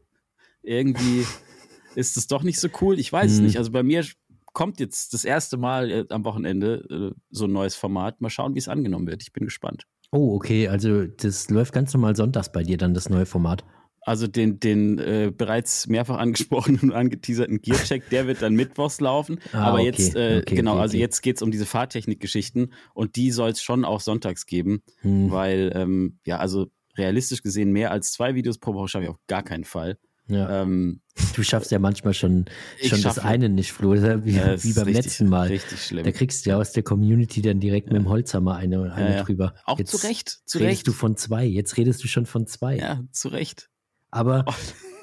[0.62, 1.26] irgendwie
[1.94, 2.98] ist es doch nicht so cool.
[2.98, 3.46] Ich weiß es Hm.
[3.46, 3.58] nicht.
[3.58, 4.04] Also bei mir
[4.52, 8.20] kommt jetzt das erste Mal äh, am Wochenende äh, so ein neues Format.
[8.20, 9.22] Mal schauen, wie es angenommen wird.
[9.22, 9.84] Ich bin gespannt.
[10.12, 13.64] Oh, okay, also das läuft ganz normal sonntags bei dir dann, das neue Format.
[14.02, 19.38] Also den, den äh, bereits mehrfach angesprochenen und angeteaserten Gearcheck, der wird dann mittwochs laufen.
[19.52, 23.16] Ah, Aber okay, jetzt, äh, okay, genau, okay, also jetzt geht's um diese Fahrtechnik-Geschichten und
[23.16, 27.90] die soll es schon auch sonntags geben, Hm, weil, ähm, ja, also realistisch gesehen, mehr
[27.92, 29.98] als zwei Videos pro Woche schaffe ich auf gar keinen Fall.
[30.34, 30.62] Ja.
[30.62, 31.00] Ähm,
[31.36, 32.46] Du schaffst ja manchmal schon,
[32.82, 33.96] schon das eine nicht, Flo, wie,
[34.32, 35.48] ja, wie beim richtig, letzten Mal.
[35.48, 36.04] Richtig schlimm.
[36.04, 39.16] Da kriegst du ja aus der Community dann direkt mit dem Holzhammer eine, eine Ja,
[39.16, 39.22] ja.
[39.24, 39.54] drüber.
[39.64, 40.86] Auch Jetzt zu Recht, zu redest Recht.
[40.86, 41.44] du von zwei.
[41.44, 42.78] Jetzt redest du schon von zwei.
[42.78, 43.68] ja, zu Recht.
[44.10, 44.52] Aber Oh.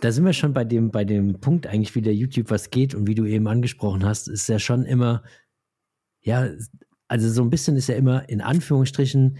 [0.01, 2.95] da sind wir schon bei dem, bei dem Punkt eigentlich, wie der YouTube was geht
[2.95, 5.21] und wie du eben angesprochen hast, ist ja schon immer,
[6.21, 6.49] ja,
[7.07, 9.38] also so ein bisschen ist ja immer in Anführungsstrichen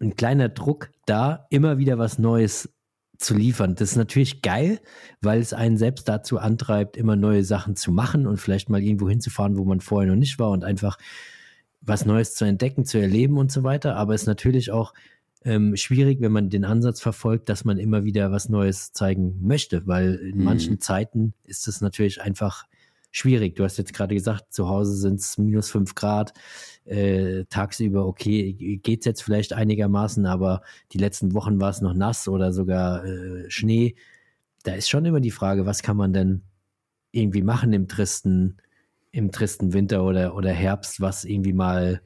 [0.00, 2.72] ein kleiner Druck da, immer wieder was Neues
[3.18, 3.74] zu liefern.
[3.74, 4.80] Das ist natürlich geil,
[5.20, 9.08] weil es einen selbst dazu antreibt, immer neue Sachen zu machen und vielleicht mal irgendwo
[9.08, 10.98] hinzufahren, wo man vorher noch nicht war und einfach
[11.80, 13.96] was Neues zu entdecken, zu erleben und so weiter.
[13.96, 14.92] Aber es ist natürlich auch
[15.44, 19.86] ähm, schwierig, wenn man den Ansatz verfolgt, dass man immer wieder was Neues zeigen möchte,
[19.86, 20.44] weil in Mhm.
[20.44, 22.64] manchen Zeiten ist es natürlich einfach
[23.16, 23.56] schwierig.
[23.56, 26.32] Du hast jetzt gerade gesagt, zu Hause sind es minus fünf Grad,
[26.84, 28.52] äh, tagsüber okay,
[28.82, 30.62] geht's jetzt vielleicht einigermaßen, aber
[30.92, 33.94] die letzten Wochen war es noch nass oder sogar äh, Schnee.
[34.64, 36.42] Da ist schon immer die Frage, was kann man denn
[37.12, 38.58] irgendwie machen im tristen,
[39.12, 42.02] im tristen Winter oder, oder Herbst, was irgendwie mal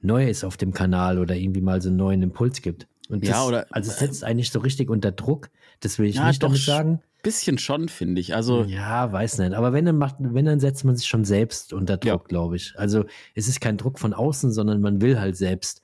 [0.00, 2.86] neu ist auf dem Kanal oder irgendwie mal so einen neuen Impuls gibt.
[3.08, 5.50] Und das, Ja, oder- also es setzt eigentlich so richtig unter Druck.
[5.80, 7.00] Das will ich Ja, nicht doch, damit sagen.
[7.28, 8.34] Bisschen schon, finde ich.
[8.34, 9.52] Also, Ja, weiß nicht.
[9.54, 12.16] Aber wenn dann macht, wenn dann setzt man sich schon selbst unter Druck, Ja.
[12.28, 12.72] glaube ich.
[12.76, 13.04] Also
[13.34, 15.82] es ist kein Druck von außen, sondern man will halt selbst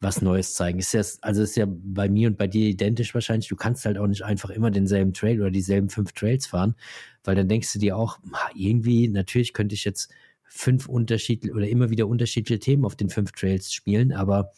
[0.00, 0.78] was Neues zeigen.
[0.78, 3.48] Ist ja, also ist ja bei mir und bei dir identisch wahrscheinlich.
[3.48, 6.74] Du kannst halt auch nicht einfach immer denselben Trail oder dieselben fünf Trails fahren,
[7.22, 10.10] weil dann denkst du dir auch, "Ma, irgendwie, natürlich könnte ich jetzt
[10.44, 14.52] fünf unterschiedliche oder immer wieder unterschiedliche Themen auf den fünf Trails spielen, aber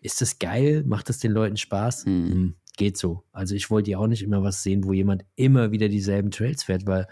[0.00, 0.82] ist das geil?
[0.84, 2.06] Macht das den Leuten Spaß?
[2.06, 2.54] Hm.
[2.76, 3.24] Geht so.
[3.32, 6.64] Also ich wollte ja auch nicht immer was sehen, wo jemand immer wieder dieselben Trails
[6.64, 7.06] fährt, weil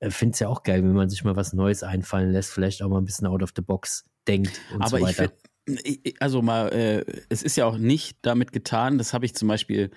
[0.00, 2.82] ich finde es ja auch geil, wenn man sich mal was Neues einfallen lässt, vielleicht
[2.82, 5.32] auch mal ein bisschen out of the box denkt und aber so ich weiter.
[5.66, 9.48] finde, also mal, äh, es ist ja auch nicht damit getan, das habe ich zum
[9.48, 9.90] Beispiel,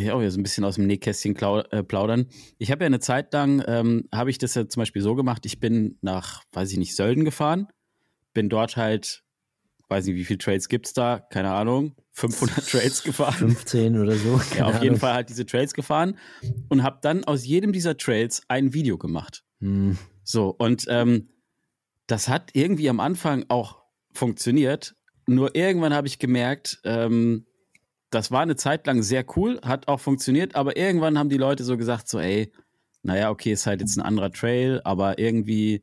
[0.00, 2.26] ja, auch so ein bisschen aus dem Nähkästchen äh, plaudern.
[2.58, 5.44] Ich habe ja eine Zeit lang, ähm, habe ich das ja zum Beispiel so gemacht,
[5.44, 7.68] ich bin nach, weiß ich nicht, Sölden gefahren,
[8.32, 9.24] bin dort halt,
[9.92, 13.34] weiß nicht, wie viele Trails gibt's da, keine Ahnung, 500 Trails gefahren.
[13.34, 14.40] 15 oder so.
[14.56, 14.96] Ja, auf jeden Ahnung.
[14.98, 16.18] Fall halt diese Trails gefahren
[16.68, 19.44] und habe dann aus jedem dieser Trails ein Video gemacht.
[19.60, 21.28] Hm, So, und ähm,
[22.06, 23.82] das hat irgendwie am Anfang auch
[24.12, 24.94] funktioniert.
[25.26, 27.46] Nur irgendwann habe ich gemerkt, ähm,
[28.10, 31.64] das war eine Zeit lang sehr cool, hat auch funktioniert, aber irgendwann haben die Leute
[31.64, 32.52] so gesagt, so, ey,
[33.02, 35.82] naja, okay, ist halt jetzt ein anderer Trail, aber irgendwie,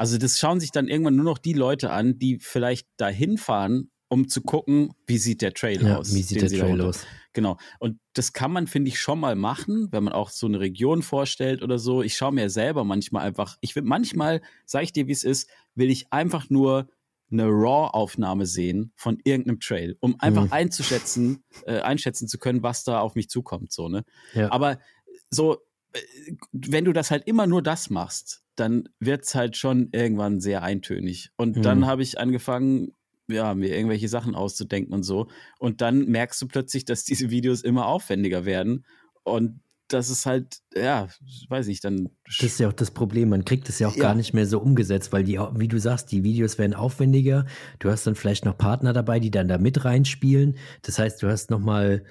[0.00, 3.90] also das schauen sich dann irgendwann nur noch die Leute an, die vielleicht dahin fahren,
[4.08, 6.14] um zu gucken, wie sieht der Trail ja, aus.
[6.14, 7.04] wie sieht der Trail aus?
[7.34, 7.58] Genau.
[7.80, 11.02] Und das kann man, finde ich, schon mal machen, wenn man auch so eine Region
[11.02, 12.02] vorstellt oder so.
[12.02, 15.50] Ich schaue mir selber manchmal einfach, ich will manchmal, sage ich dir, wie es ist,
[15.74, 16.88] will ich einfach nur
[17.30, 20.52] eine RAW-Aufnahme sehen von irgendeinem Trail, um einfach Mhm.
[20.52, 23.70] einzuschätzen, äh, einschätzen zu können, was da auf mich zukommt.
[23.70, 24.06] So, ne?
[24.32, 24.50] Ja.
[24.50, 24.78] Aber
[25.28, 25.58] so,
[25.92, 26.00] äh,
[26.52, 31.30] wenn du das halt immer nur das machst, dann wird's halt schon irgendwann sehr eintönig.
[31.36, 31.62] Und Mhm.
[31.62, 32.92] dann habe ich angefangen,
[33.28, 35.28] ja, mir irgendwelche Sachen auszudenken und so.
[35.58, 38.84] Und dann merkst du plötzlich, dass diese Videos immer aufwendiger werden.
[39.22, 41.08] Und das ist halt, ja,
[41.48, 42.10] weiß ich, dann.
[42.24, 43.28] Das ist ja auch das Problem.
[43.30, 44.02] Man kriegt es ja auch Ja.
[44.02, 47.44] gar nicht mehr so umgesetzt, weil die, wie du sagst, die Videos werden aufwendiger.
[47.80, 50.56] Du hast dann vielleicht noch Partner dabei, die dann da mit reinspielen.
[50.82, 52.04] Das heißt, du hast noch mal,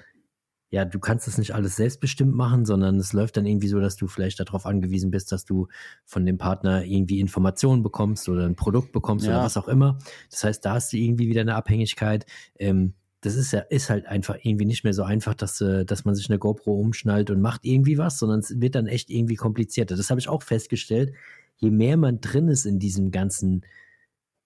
[0.70, 3.96] ja, du kannst das nicht alles selbstbestimmt machen, sondern es läuft dann irgendwie so, dass
[3.96, 5.66] du vielleicht darauf angewiesen bist, dass du
[6.04, 9.32] von dem Partner irgendwie Informationen bekommst oder ein Produkt bekommst Ja.
[9.32, 9.98] oder was auch immer.
[10.30, 12.24] Das heißt, da hast du irgendwie wieder eine Abhängigkeit.
[12.56, 16.04] Ähm, das ist ja, ist halt einfach irgendwie nicht mehr so einfach, dass, äh, dass
[16.04, 19.34] man sich eine GoPro umschnallt und macht irgendwie was, sondern es wird dann echt irgendwie
[19.34, 19.96] komplizierter.
[19.96, 21.12] Das habe ich auch festgestellt.
[21.56, 23.66] Je mehr man drin ist in diesem ganzen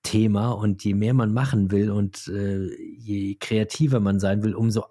[0.03, 2.67] Thema und je mehr man machen will und äh,
[2.99, 4.85] je kreativer man sein will, umso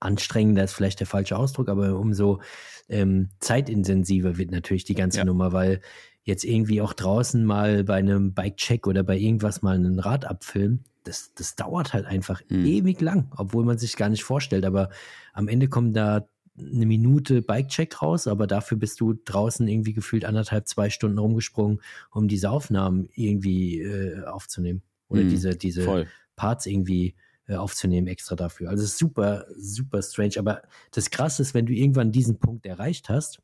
[0.00, 2.40] anstrengender ist vielleicht der falsche Ausdruck, aber umso
[2.88, 5.24] ähm, zeitintensiver wird natürlich die ganze Ja.
[5.24, 5.80] Nummer, weil
[6.24, 10.84] jetzt irgendwie auch draußen mal bei einem Bike-Check oder bei irgendwas mal ein Rad abfilmen,
[11.04, 12.64] das, das dauert halt einfach Hm.
[12.64, 14.64] ewig lang, obwohl man sich gar nicht vorstellt.
[14.64, 14.90] Aber
[15.32, 16.26] am Ende kommt da
[16.58, 21.80] eine Minute Bike-Check raus, aber dafür bist du draußen irgendwie gefühlt anderthalb, zwei Stunden rumgesprungen,
[22.10, 24.82] um diese Aufnahmen irgendwie äh, aufzunehmen.
[25.08, 26.06] oder mhm, diese, diese voll.
[26.36, 27.12] Parts irgendwie äh,
[27.56, 28.70] aufzunehmen extra dafür.
[28.70, 30.34] Also es ist super, super strange.
[30.38, 33.40] Aber das Krasse ist, wenn du irgendwann diesen Punkt erreicht hast,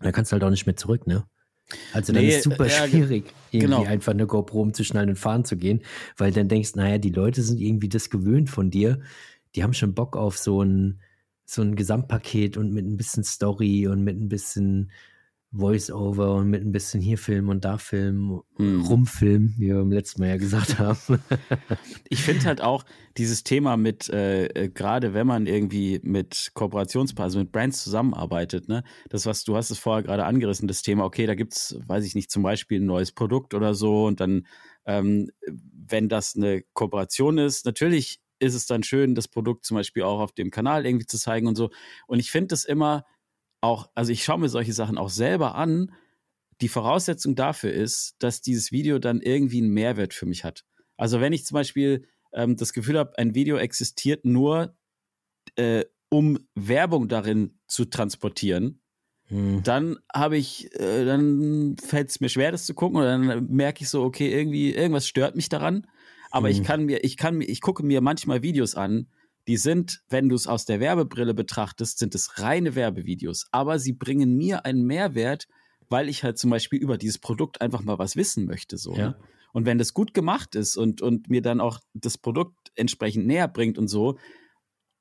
[0.00, 1.24] dann kannst du halt auch nicht mehr zurück, ne?
[1.92, 3.84] Also dann nee, ist super ja, schwierig, irgendwie genau.
[3.84, 5.82] einfach eine GoPro umzuschnallen und fahren zu gehen,
[6.16, 9.00] weil dann denkst, naja, die Leute sind irgendwie das gewöhnt von dir.
[9.54, 11.00] Die haben schon Bock auf so ein,
[11.44, 14.90] so ein Gesamtpaket und mit ein bisschen Story und mit ein bisschen
[15.52, 18.82] Voice-Over und mit ein bisschen hier Film und da Film, hm.
[18.82, 20.98] rumfilmen, wie wir beim letzten Mal ja gesagt haben.
[22.10, 22.84] ich finde halt auch
[23.16, 28.68] dieses Thema mit, äh, äh, gerade wenn man irgendwie mit Kooperationspartnern, also mit Brands zusammenarbeitet,
[28.68, 31.78] ne, das, was du hast es vorher gerade angerissen, das Thema, okay, da gibt es,
[31.86, 34.46] weiß ich nicht, zum Beispiel ein neues Produkt oder so und dann,
[34.84, 35.30] ähm,
[35.72, 40.20] wenn das eine Kooperation ist, natürlich ist es dann schön, das Produkt zum Beispiel auch
[40.20, 41.70] auf dem Kanal irgendwie zu zeigen und so.
[42.06, 43.04] Und ich finde das immer,
[43.60, 45.92] auch, also ich schaue mir solche Sachen auch selber an.
[46.60, 50.64] Die Voraussetzung dafür ist, dass dieses Video dann irgendwie einen Mehrwert für mich hat.
[50.96, 54.76] Also wenn ich zum Beispiel ähm, das Gefühl habe, ein Video existiert nur,
[55.56, 58.80] äh, um Werbung darin zu transportieren,
[59.24, 59.62] hm.
[59.62, 63.82] dann habe ich, äh, dann fällt es mir schwer, das zu gucken, oder dann merke
[63.82, 65.86] ich so, okay, irgendwie, irgendwas stört mich daran.
[66.30, 66.56] Aber hm.
[66.56, 69.08] ich kann mir, ich kann mir, ich gucke mir manchmal Videos an,
[69.48, 73.48] die sind, wenn du es aus der Werbebrille betrachtest, sind es reine Werbevideos.
[73.50, 75.48] Aber sie bringen mir einen Mehrwert,
[75.88, 78.76] weil ich halt zum Beispiel über dieses Produkt einfach mal was wissen möchte.
[78.76, 79.08] So, ja.
[79.08, 79.18] ne?
[79.54, 83.48] Und wenn das gut gemacht ist und, und mir dann auch das Produkt entsprechend näher
[83.48, 84.18] bringt und so,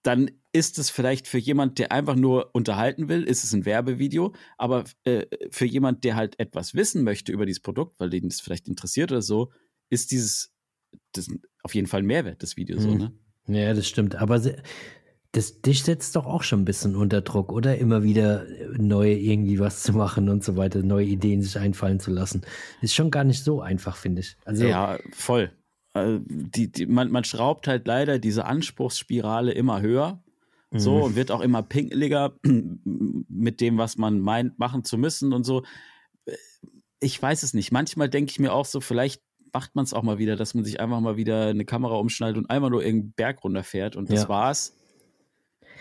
[0.01, 4.33] dann ist es vielleicht für jemand, der einfach nur unterhalten will, ist es ein Werbevideo.
[4.57, 8.39] Aber äh, für jemand, der halt etwas wissen möchte über dieses Produkt, weil den das
[8.39, 9.51] vielleicht interessiert oder so,
[9.89, 10.53] ist dieses
[11.11, 11.27] das
[11.63, 12.81] auf jeden Fall ein Mehrwert, das Video mhm.
[12.81, 13.13] so, ne?
[13.47, 14.15] Ja, das stimmt.
[14.15, 14.39] Aber
[15.31, 17.77] das, dich setzt doch auch schon ein bisschen unter Druck, oder?
[17.77, 18.45] Immer wieder
[18.77, 22.41] neu irgendwie was zu machen und so weiter, neue Ideen sich einfallen zu lassen.
[22.81, 24.37] Ist schon gar nicht so einfach, finde ich.
[24.45, 25.51] Also, ja, voll.
[25.93, 30.21] Also die, die, man, man schraubt halt leider diese Anspruchsspirale immer höher.
[30.71, 31.01] So mhm.
[31.03, 35.63] und wird auch immer pinkeliger mit dem, was man meint, machen zu müssen und so.
[36.99, 37.71] Ich weiß es nicht.
[37.71, 39.21] Manchmal denke ich mir auch so, vielleicht
[39.57, 42.37] macht man es auch mal wieder, dass man sich einfach mal wieder eine Kamera umschnallt
[42.37, 44.29] und einmal nur irgendeinen Berg runterfährt und das ja.
[44.29, 44.77] war's.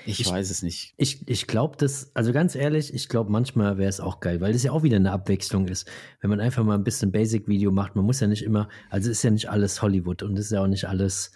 [0.07, 0.95] Ich, ich, weiß es nicht.
[0.97, 4.55] Ich, ich glaube das, also ganz ehrlich, ich glaube manchmal wäre es auch geil, weil
[4.55, 5.91] das ja auch wieder eine Abwechslung ist.
[6.23, 9.23] Wenn man einfach mal ein bisschen Basic-Video macht, man muss ja nicht immer, also ist
[9.23, 11.33] ja nicht alles Hollywood und ist ja auch nicht alles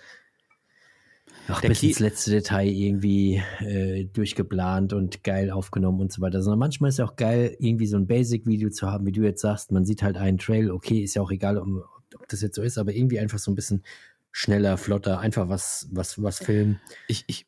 [1.47, 6.61] noch bis ins letzte Detail irgendwie äh, durchgeplant und geil aufgenommen und so weiter, sondern
[6.61, 9.73] manchmal ist es auch geil, irgendwie so ein Basic-Video zu haben, wie du jetzt sagst,
[9.73, 11.83] man sieht halt einen Trail, okay, ist ja auch egal, um,
[12.15, 13.85] ob das jetzt so ist, aber irgendwie einfach so ein bisschen
[14.33, 16.81] schneller, flotter, einfach was, was, was filmen.
[17.09, 17.47] Ich, ich,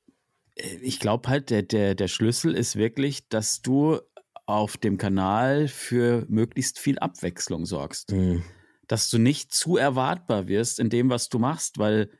[0.57, 4.01] äh, ich glaube halt, der, der, der Schlüssel ist wirklich, dass du
[4.47, 8.13] auf dem Kanal für möglichst viel Abwechslung sorgst.
[8.13, 8.43] Mhm.
[8.89, 12.11] Dass du nicht zu erwartbar wirst in dem, was du machst, weil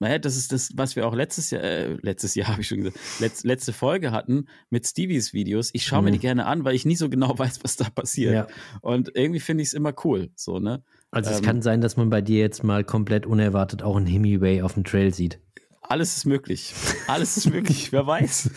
[0.00, 2.78] naja, das ist das, was wir auch letztes Jahr, äh, letztes Jahr habe ich schon
[2.78, 5.70] gesagt, letz, letzte Folge hatten mit Stevies Videos.
[5.72, 6.04] Ich schaue mhm.
[6.06, 8.34] mir die gerne an, weil ich nie so genau weiß, was da passiert.
[8.34, 8.46] Ja.
[8.80, 10.82] Und irgendwie finde ich es immer cool, so, ne?
[11.10, 14.06] Also es ähm, kann sein, dass man bei dir jetzt mal komplett unerwartet auch einen
[14.06, 15.38] Hemiway auf dem Trail sieht.
[15.80, 16.74] Alles ist möglich.
[17.06, 17.92] Alles ist möglich.
[17.92, 18.50] Wer weiß.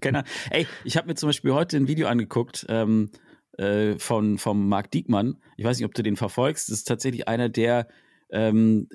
[0.00, 0.30] Keine Ahnung.
[0.50, 3.10] Ey, ich habe mir zum Beispiel heute ein Video angeguckt ähm,
[3.56, 5.38] äh, von vom Marc Diekmann.
[5.56, 6.68] Ich weiß nicht, ob du den verfolgst.
[6.68, 7.88] Das ist tatsächlich einer der
[8.30, 8.88] ähm,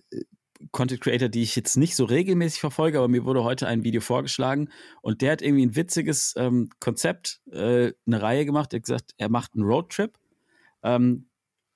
[0.71, 4.01] Content Creator, die ich jetzt nicht so regelmäßig verfolge, aber mir wurde heute ein Video
[4.01, 4.69] vorgeschlagen
[5.01, 8.73] und der hat irgendwie ein witziges ähm, Konzept, äh, eine Reihe gemacht.
[8.73, 10.17] Er hat gesagt, er macht einen Roadtrip.
[10.83, 11.27] Ähm,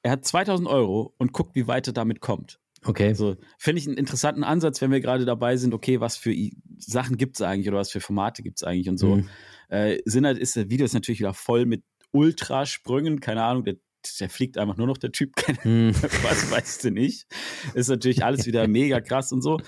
[0.04, 2.60] er hat 2000 Euro und guckt, wie weit er damit kommt.
[2.84, 3.14] Okay.
[3.14, 6.34] So, finde ich einen interessanten Ansatz, wenn wir gerade dabei sind, okay, was für
[6.78, 9.16] Sachen gibt es eigentlich oder was für Formate gibt es eigentlich und so.
[9.16, 9.30] Mhm.
[9.70, 13.76] Äh, Sinn halt ist, das Video ist natürlich wieder voll mit Ultrasprüngen, keine Ahnung, der,
[14.20, 15.34] der fliegt einfach nur noch der Typ,
[15.64, 15.94] mhm.
[15.96, 17.28] was weißt du nicht.
[17.74, 19.60] Ist natürlich alles wieder mega krass und so.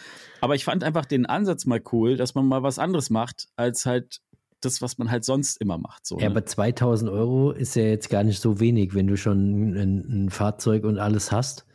[0.41, 3.85] Aber ich fand einfach den Ansatz mal cool, dass man mal was anderes macht, als
[3.85, 4.21] halt
[4.61, 6.05] das, was man halt sonst immer macht.
[6.05, 6.31] So, ja, ne?
[6.31, 10.29] aber 2000 Euro ist ja jetzt gar nicht so wenig, wenn du schon ein, ein
[10.29, 11.65] Fahrzeug und alles hast.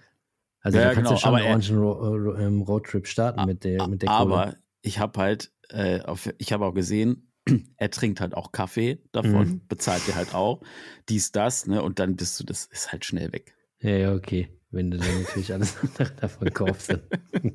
[0.63, 3.87] Also ja, da kannst genau, du schon einen ordentlichen Ro ähm, Roadtrip starten mit der,
[3.89, 4.57] mit der Aber Kohle.
[4.83, 7.32] ich habe halt, äh, auf, ich habe auch gesehen,
[7.77, 9.61] er trinkt halt auch Kaffee davon, mhm.
[9.69, 10.63] bezahlt dir halt auch
[11.09, 11.83] dies, das, ne?
[11.83, 13.55] Und dann bist du, das ist halt schnell weg.
[13.81, 14.49] Ja, ja, okay.
[14.71, 15.77] Wenn du dann natürlich alles
[16.21, 16.91] davon kaufst.
[16.91, 17.03] Dann,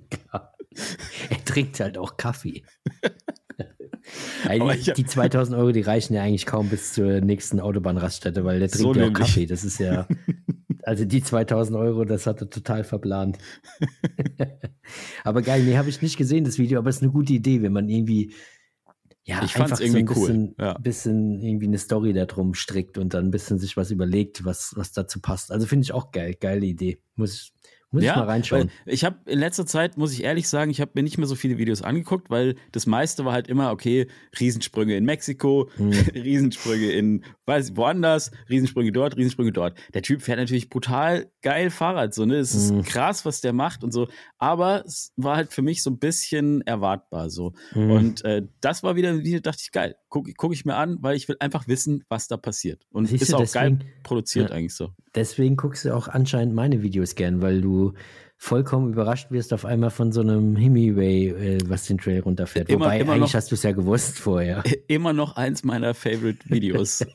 [1.30, 2.64] er trinkt halt auch Kaffee.
[4.48, 8.70] Eigentlich, die 2000 Euro, die reichen ja eigentlich kaum bis zur nächsten Autobahnraststätte, weil der
[8.70, 9.46] trinkt so ja auch Kaffee.
[9.46, 10.08] Das ist ja,
[10.84, 13.38] also die 2000 Euro, das hat er total verplant.
[15.26, 17.62] aber geil, nee, habe ich nicht gesehen, das Video, aber es ist eine gute Idee,
[17.62, 18.34] wenn man irgendwie,
[19.28, 20.66] ja, ich einfach irgendwie so ein bisschen, cool.
[20.66, 20.74] ja.
[20.78, 24.72] bisschen irgendwie eine Story da drum strickt und dann ein bisschen sich was überlegt, was,
[24.78, 25.52] was dazu passt.
[25.52, 27.00] Also finde ich auch geil, geile Idee.
[27.16, 27.52] Muss,
[27.92, 28.70] Muss ja, ich mal reinschauen.
[28.86, 31.36] Ich habe in letzter Zeit, muss ich ehrlich sagen, ich habe mir nicht mehr so
[31.36, 34.08] viele Videos angeguckt, weil das meiste war halt immer, okay,
[34.38, 35.92] Riesensprünge in Mexiko, mhm.
[36.14, 39.78] Riesensprünge in, weiß woanders, Riesensprünge dort, Riesensprünge dort.
[39.94, 42.36] Der Typ fährt natürlich brutal geil Fahrrad, so, ne?
[42.36, 42.82] Es ist mhm.
[42.82, 44.10] krass, was der macht und so.
[44.38, 47.54] Aber es war halt für mich so ein bisschen erwartbar, so.
[47.74, 47.92] Mhm.
[47.92, 49.96] Und äh, das war wieder ein Video, dachte ich, geil.
[50.10, 52.86] Gucke guck ich mir an, weil ich will einfach wissen, was da passiert.
[52.92, 54.90] Und Siehst ist auch deswegen, geil produziert ja, eigentlich so.
[55.16, 57.87] Deswegen guckst du auch anscheinend meine Videos gern, weil du
[58.38, 62.70] vollkommen überrascht wirst auf einmal von so einem Hemiway, äh, was den Trail runterfährt.
[62.70, 64.64] Immer, Wobei, immer eigentlich noch, hast du es ja gewusst vorher.
[64.88, 67.06] Immer noch eins meiner Favorite-Videos.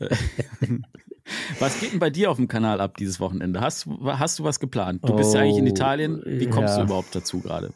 [1.60, 3.60] was geht denn bei dir auf dem Kanal ab dieses Wochenende?
[3.60, 5.08] Hast, hast du was geplant?
[5.08, 6.22] Du bist oh, ja eigentlich in oh, Italien.
[6.26, 6.78] Wie kommst ja.
[6.78, 7.72] du überhaupt dazu gerade?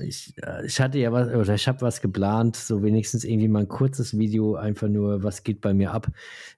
[0.00, 3.60] Ich, äh, ich hatte ja was, oder ich habe was geplant, so wenigstens irgendwie mal
[3.60, 6.08] ein kurzes Video, einfach nur, was geht bei mir ab.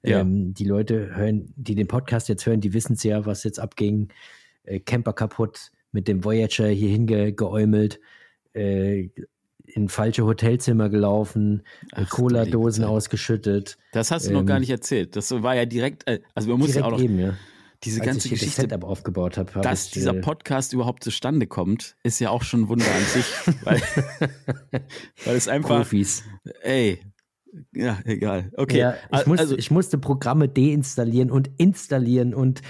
[0.02, 0.20] Ja.
[0.20, 3.58] Ähm, die Leute hören, die den Podcast jetzt hören, die wissen es ja, was jetzt
[3.58, 4.08] abging
[4.64, 8.00] äh, Camper kaputt, mit dem Voyager hier hingeäumelt,
[8.52, 9.08] äh,
[9.66, 11.62] in falsche Hotelzimmer gelaufen,
[11.92, 13.78] äh, Cola-Dosen ausgeschüttet.
[13.92, 15.16] Das hast du ähm, noch gar nicht erzählt.
[15.16, 17.34] Das war ja direkt, äh, also man muss ja auch noch eben, ja.
[17.82, 21.02] diese Als ganze ich Geschichte, das Setup aufgebaut habe, hab dass ich, dieser Podcast überhaupt
[21.02, 23.24] zustande kommt, ist ja auch schon ein Wunder an sich,
[23.64, 23.82] weil,
[25.24, 26.24] weil es einfach, Profis.
[26.62, 27.00] ey,
[27.72, 28.50] ja, egal.
[28.56, 28.78] Okay.
[28.78, 32.64] Ja, ich, also, ich musste Programme deinstallieren und installieren und äh,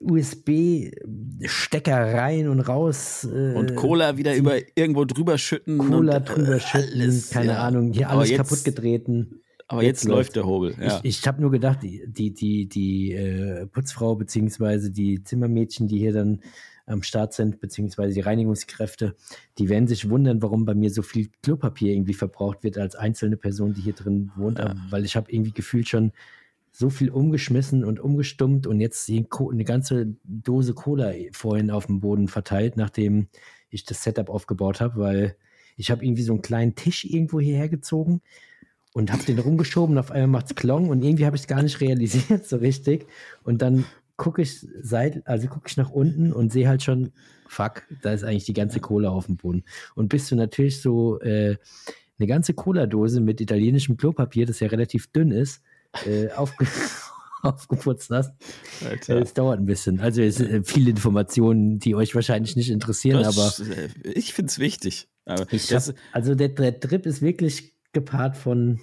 [0.00, 3.24] USB-Stecker rein und raus.
[3.24, 5.78] Äh, und Cola wieder über irgendwo drüber schütten.
[5.78, 7.62] Cola und, äh, drüber schütten, alles, keine ja.
[7.62, 9.40] Ahnung, hier alles jetzt, kaputt getreten.
[9.68, 10.74] Aber jetzt, jetzt läuft der Hobel.
[10.80, 11.00] Ja.
[11.02, 15.98] Ich, ich habe nur gedacht, die, die, die, die äh, Putzfrau beziehungsweise die Zimmermädchen, die
[15.98, 16.40] hier dann
[16.86, 19.16] am Start sind, beziehungsweise die Reinigungskräfte,
[19.58, 23.36] die werden sich wundern, warum bei mir so viel Klopapier irgendwie verbraucht wird als einzelne
[23.36, 24.76] Person, die hier drin wohnt, ja.
[24.88, 26.12] weil ich habe irgendwie gefühlt schon
[26.78, 32.28] so viel umgeschmissen und umgestummt und jetzt eine ganze Dose Cola vorhin auf dem Boden
[32.28, 33.28] verteilt, nachdem
[33.70, 35.36] ich das Setup aufgebaut habe, weil
[35.78, 38.20] ich habe irgendwie so einen kleinen Tisch irgendwo hierher gezogen
[38.92, 39.96] und habe den rumgeschoben.
[39.96, 43.06] Auf einmal macht's Klong und irgendwie habe ich es gar nicht realisiert so richtig.
[43.42, 43.86] Und dann
[44.18, 44.66] gucke ich
[45.24, 47.12] also gucke ich nach unten und sehe halt schon,
[47.48, 49.64] fuck, da ist eigentlich die ganze Cola auf dem Boden.
[49.94, 51.56] Und bist du natürlich so äh,
[52.18, 55.62] eine ganze Cola-Dose mit italienischem Klopapier, das ja relativ dünn ist,
[56.04, 56.66] äh, aufge
[57.42, 58.32] aufgeputzt hast.
[59.06, 60.00] Es dauert ein bisschen.
[60.00, 63.70] Also es sind äh, viele Informationen, die euch wahrscheinlich nicht interessieren, das, aber.
[63.70, 65.08] Äh, ich finde es wichtig.
[65.26, 65.52] Hab,
[66.12, 68.80] also der, der Trip ist wirklich gepaart von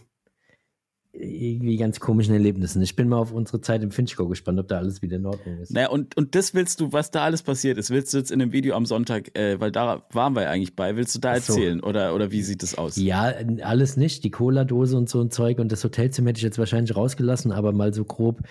[1.13, 2.81] irgendwie ganz komischen Erlebnissen.
[2.81, 5.59] Ich bin mal auf unsere Zeit im Finchgau gespannt, ob da alles wieder in Ordnung
[5.59, 5.71] ist.
[5.71, 8.39] Naja, und, und das willst du, was da alles passiert ist, willst du jetzt in
[8.39, 11.79] dem Video am Sonntag, äh, weil da waren wir eigentlich bei, willst du da erzählen
[11.81, 11.87] so.
[11.87, 12.95] oder, oder wie sieht das aus?
[12.95, 14.23] Ja, alles nicht.
[14.23, 17.73] Die Cola-Dose und so ein Zeug und das Hotelzimmer hätte ich jetzt wahrscheinlich rausgelassen, aber
[17.73, 18.41] mal so grob,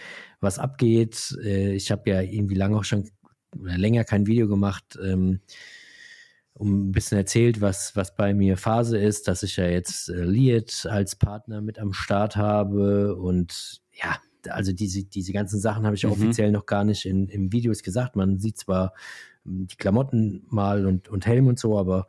[0.41, 1.37] was abgeht.
[1.43, 3.11] Äh, ich habe ja irgendwie lange auch schon
[3.61, 4.99] oder länger kein Video gemacht.
[5.03, 5.41] Ähm,
[6.55, 10.24] um ein bisschen erzählt, was, was bei mir Phase ist, dass ich ja jetzt äh,
[10.24, 15.96] Liet als Partner mit am Start habe und ja, also diese, diese ganzen Sachen habe
[15.96, 16.12] ich mhm.
[16.12, 18.16] offiziell noch gar nicht in, in Videos gesagt.
[18.16, 18.92] Man sieht zwar
[19.44, 22.07] hm, die Klamotten mal und, und Helm und so, aber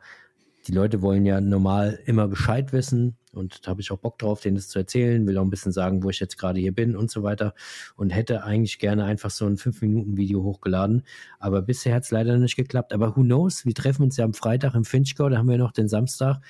[0.66, 4.40] die Leute wollen ja normal immer Bescheid wissen und da habe ich auch Bock drauf,
[4.40, 6.96] denen das zu erzählen, will auch ein bisschen sagen, wo ich jetzt gerade hier bin
[6.96, 7.54] und so weiter.
[7.96, 11.02] Und hätte eigentlich gerne einfach so ein 5-Minuten-Video hochgeladen,
[11.38, 14.34] aber bisher hat es leider nicht geklappt, aber who knows, wir treffen uns ja am
[14.34, 16.40] Freitag im Finchgau, da haben wir noch den Samstag,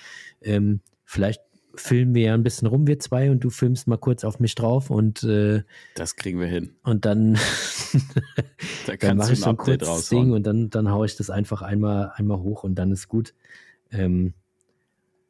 [0.42, 1.40] ähm, vielleicht
[1.76, 4.54] filmen wir ja ein bisschen rum, wir zwei, und du filmst mal kurz auf mich
[4.54, 4.90] drauf.
[4.90, 5.62] Und äh,
[5.94, 6.74] das kriegen wir hin.
[6.82, 7.34] Und dann,
[8.86, 11.62] da dann mache ich so ein kurzes Ding und dann, dann haue ich das einfach
[11.62, 13.34] einmal, einmal hoch und dann ist gut.
[13.90, 14.34] Ähm,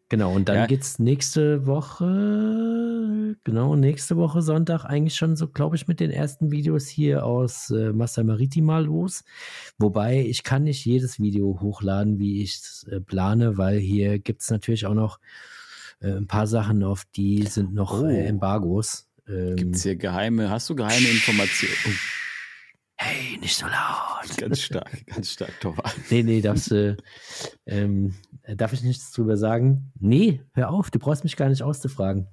[0.09, 0.77] genau, und dann ja.
[0.77, 6.51] es nächste Woche, genau, nächste Woche Sonntag eigentlich schon so, glaube ich, mit den ersten
[6.51, 9.25] Videos hier aus äh, Massa Maritima los.
[9.79, 14.43] Wobei ich kann nicht jedes Video hochladen, wie ich es äh, plane, weil hier gibt
[14.43, 15.19] es natürlich auch noch
[16.01, 18.09] äh, ein paar Sachen, auf die sind noch äh, oh.
[18.09, 19.09] Embargos.
[19.27, 21.75] Ähm, gibt es hier geheime, hast du geheime Informationen?
[21.87, 22.14] Oh.
[22.97, 24.37] Hey, nicht so laut.
[24.39, 25.95] Ganz stark, ganz stark, Torwart.
[26.11, 26.97] Nee, nee, darfst du,
[27.67, 28.15] ähm,
[28.57, 29.93] darf ich nichts drüber sagen?
[29.99, 32.29] Nee, hör auf, du brauchst mich gar nicht auszufragen.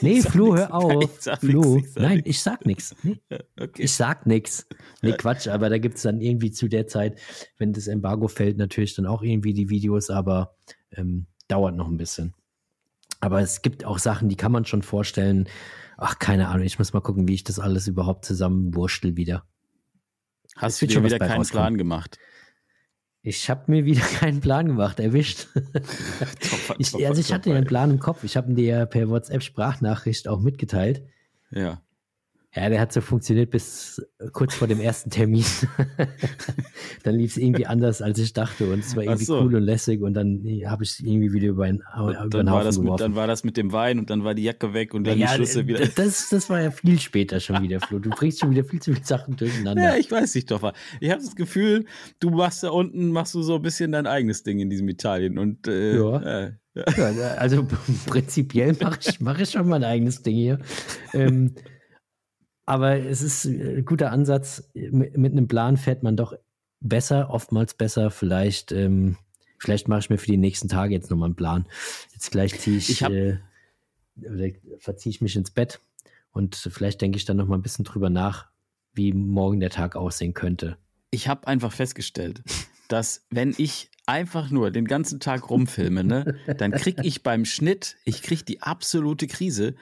[0.00, 1.20] Nee, Flo, hör auf.
[1.40, 2.94] Flo, nein, ich sag nichts.
[3.02, 3.20] Nee.
[3.58, 3.82] Okay.
[3.82, 4.66] Ich sag nichts.
[5.02, 7.20] Nee, Quatsch, aber da gibt es dann irgendwie zu der Zeit,
[7.58, 10.56] wenn das Embargo fällt, natürlich dann auch irgendwie die Videos, aber
[10.90, 12.34] ähm, dauert noch ein bisschen.
[13.20, 15.48] Aber es gibt auch Sachen, die kann man schon vorstellen.
[15.96, 19.44] Ach, keine Ahnung, ich muss mal gucken, wie ich das alles überhaupt zusammenwurstel wieder.
[20.56, 21.62] Hast du dir wieder keinen rauskommen.
[21.62, 22.18] Plan gemacht?
[23.22, 25.48] Ich habe mir wieder keinen Plan gemacht, erwischt.
[25.54, 28.24] topper, ich, also ich hatte ja einen Plan im Kopf.
[28.24, 31.02] Ich habe dir ja per WhatsApp-Sprachnachricht auch mitgeteilt.
[31.50, 31.80] Ja.
[32.54, 35.44] Ja, der hat so funktioniert bis kurz vor dem ersten Termin.
[37.02, 38.70] dann lief es irgendwie anders, als ich dachte.
[38.70, 39.40] Und es war irgendwie so.
[39.40, 40.02] cool und lässig.
[40.02, 42.84] Und dann habe ich es irgendwie wieder über, ein, über dann den Haufen geworfen.
[42.84, 45.18] Mit, dann war das mit dem Wein und dann war die Jacke weg und dann
[45.18, 45.86] ja, die Schlüssel wieder.
[45.86, 47.98] Das, das war ja viel später schon wieder, Flo.
[47.98, 49.82] Du bringst schon wieder viel zu viele Sachen durcheinander.
[49.82, 50.74] Ja, ich weiß nicht, Toffer.
[51.00, 51.86] Ich habe das Gefühl,
[52.20, 55.38] du machst da unten, machst du so ein bisschen dein eigenes Ding in diesem Italien.
[55.38, 56.18] Und äh, ja.
[56.18, 56.84] Äh, ja.
[57.38, 57.66] also
[58.06, 60.58] prinzipiell mache ich, mach ich schon mein eigenes Ding hier.
[61.14, 61.54] Ähm,
[62.72, 64.70] aber es ist ein äh, guter Ansatz.
[64.72, 66.32] Mit, mit einem Plan fährt man doch
[66.80, 68.10] besser, oftmals besser.
[68.10, 69.18] Vielleicht, ähm,
[69.58, 71.66] vielleicht mache ich mir für die nächsten Tage jetzt nochmal einen Plan.
[72.14, 73.40] Jetzt gleich ziehe ich, ich äh,
[74.78, 75.80] verziehe ich mich ins Bett
[76.32, 78.48] und vielleicht denke ich dann nochmal ein bisschen drüber nach,
[78.94, 80.78] wie morgen der Tag aussehen könnte.
[81.10, 82.42] Ich habe einfach festgestellt,
[82.88, 87.96] dass wenn ich einfach nur den ganzen Tag rumfilme, ne, dann kriege ich beim Schnitt,
[88.06, 89.74] ich kriege die absolute Krise,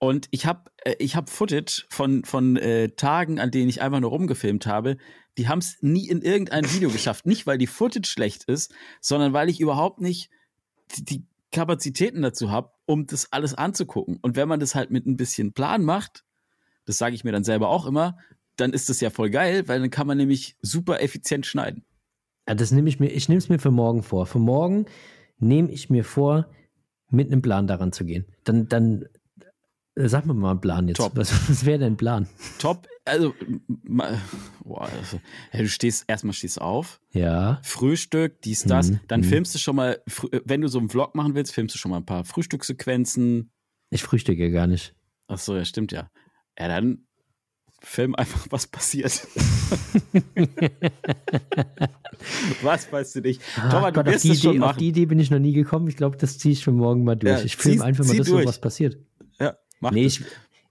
[0.00, 4.00] und ich habe äh, ich hab Footage von, von äh, Tagen, an denen ich einfach
[4.00, 4.96] nur rumgefilmt habe.
[5.38, 7.26] Die haben es nie in irgendein Video geschafft.
[7.26, 10.30] Nicht, weil die Footage schlecht ist, sondern weil ich überhaupt nicht
[10.96, 14.18] die, Kapazitäten dazu habe, um das alles anzugucken.
[14.22, 16.24] Und wenn man das halt mit ein bisschen Plan macht,
[16.84, 18.18] das sage ich mir dann selber auch immer,
[18.56, 21.84] dann ist das ja voll geil, weil dann kann man nämlich super effizient schneiden.
[22.48, 24.26] Ja, das nehme ich mir, ich nehme es mir für morgen vor.
[24.26, 24.86] Für morgen
[25.38, 26.48] nehme ich mir vor,
[27.10, 28.26] mit einem Plan daran zu gehen.
[28.44, 29.06] Dann, dann
[30.08, 30.98] sag mir mal einen Plan jetzt.
[30.98, 31.16] Top.
[31.16, 32.28] Was, was wäre dein Plan?
[32.58, 33.34] Top, also,
[33.84, 35.20] boah, also
[35.52, 37.00] ja, du stehst, erstmal stehst auf.
[37.12, 37.60] Ja.
[37.62, 38.90] Frühstück, dies, das.
[38.90, 39.00] Mhm.
[39.08, 39.24] Dann mhm.
[39.24, 40.02] filmst du schon mal,
[40.44, 43.50] wenn du so einen Vlog machen willst, filmst du schon mal ein paar Frühstückssequenzen.
[43.90, 44.94] Ich frühstücke gar nicht.
[45.28, 46.10] Ach so, ja, stimmt ja.
[46.58, 47.06] Ja, dann
[47.82, 49.12] film einfach, was passiert.
[52.62, 53.40] was weißt du nicht?
[53.56, 54.70] Ah, Thomas, du Gott, wirst es schon machen.
[54.70, 55.88] Auf die Idee bin ich noch nie gekommen.
[55.88, 57.38] Ich glaube, das ziehe ich schon morgen mal durch.
[57.38, 58.46] Ja, ich filme einfach mal das, durch.
[58.46, 58.98] was passiert.
[59.80, 60.22] Mach nee, ich,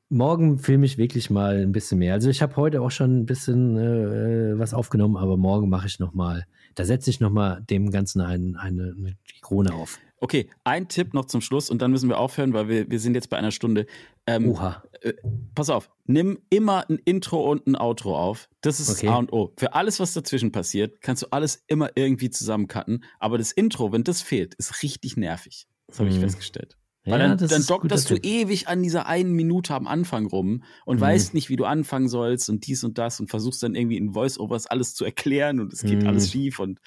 [0.09, 2.13] morgen filme ich wirklich mal ein bisschen mehr.
[2.13, 5.99] Also ich habe heute auch schon ein bisschen äh, was aufgenommen, aber morgen mache ich
[5.99, 6.45] noch mal.
[6.75, 9.99] Da setze ich noch mal dem Ganzen ein, eine, eine Krone auf.
[10.21, 13.15] Okay, ein Tipp noch zum Schluss und dann müssen wir aufhören, weil wir, wir sind
[13.15, 13.85] jetzt bei einer Stunde.
[14.27, 14.83] Ähm, Oha.
[15.01, 15.13] Äh,
[15.55, 18.49] pass auf, nimm immer ein Intro und ein Outro auf.
[18.61, 19.07] Das ist okay.
[19.07, 19.53] A und O.
[19.57, 23.05] Für alles, was dazwischen passiert, kannst du alles immer irgendwie zusammencutten.
[23.19, 25.67] Aber das Intro, wenn das fehlt, ist richtig nervig.
[25.87, 26.21] Das habe ich mhm.
[26.21, 26.78] festgestellt.
[27.05, 30.97] Weil ja, dann, dann dokterst du ewig an dieser einen Minute am Anfang rum und
[30.97, 31.01] mhm.
[31.01, 34.13] weißt nicht, wie du anfangen sollst und dies und das und versuchst dann irgendwie in
[34.13, 36.07] Voice-Overs alles zu erklären und es geht mhm.
[36.07, 36.79] alles schief und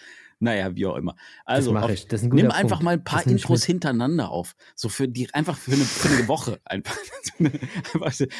[0.42, 1.14] naja, wie auch immer.
[1.44, 2.54] Also auf, ein nimm Punkt.
[2.54, 4.56] einfach mal ein paar Intros hintereinander auf.
[4.74, 6.60] So für die, einfach für eine, für eine Woche.
[6.64, 6.96] Einfach,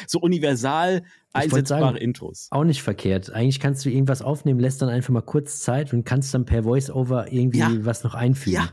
[0.05, 2.49] so universal einsetzbare sagen, Intros.
[2.51, 3.31] Auch nicht verkehrt.
[3.31, 6.63] Eigentlich kannst du irgendwas aufnehmen, lässt dann einfach mal kurz Zeit und kannst dann per
[6.63, 7.71] Voice-Over irgendwie ja.
[7.85, 8.57] was noch einfügen.
[8.57, 8.69] Ja.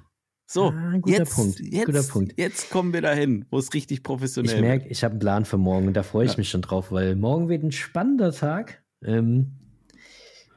[0.53, 1.61] So, ah, guter jetzt, Punkt.
[1.61, 2.34] Jetzt, guter Punkt.
[2.36, 5.59] Jetzt kommen wir dahin, wo es richtig professionell Ich merke, ich habe einen Plan für
[5.59, 6.38] morgen und da freue ich ja.
[6.38, 8.82] mich schon drauf, weil morgen wird ein spannender Tag.
[9.05, 9.53] Ähm,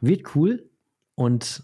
[0.02, 0.68] wird cool
[1.14, 1.62] und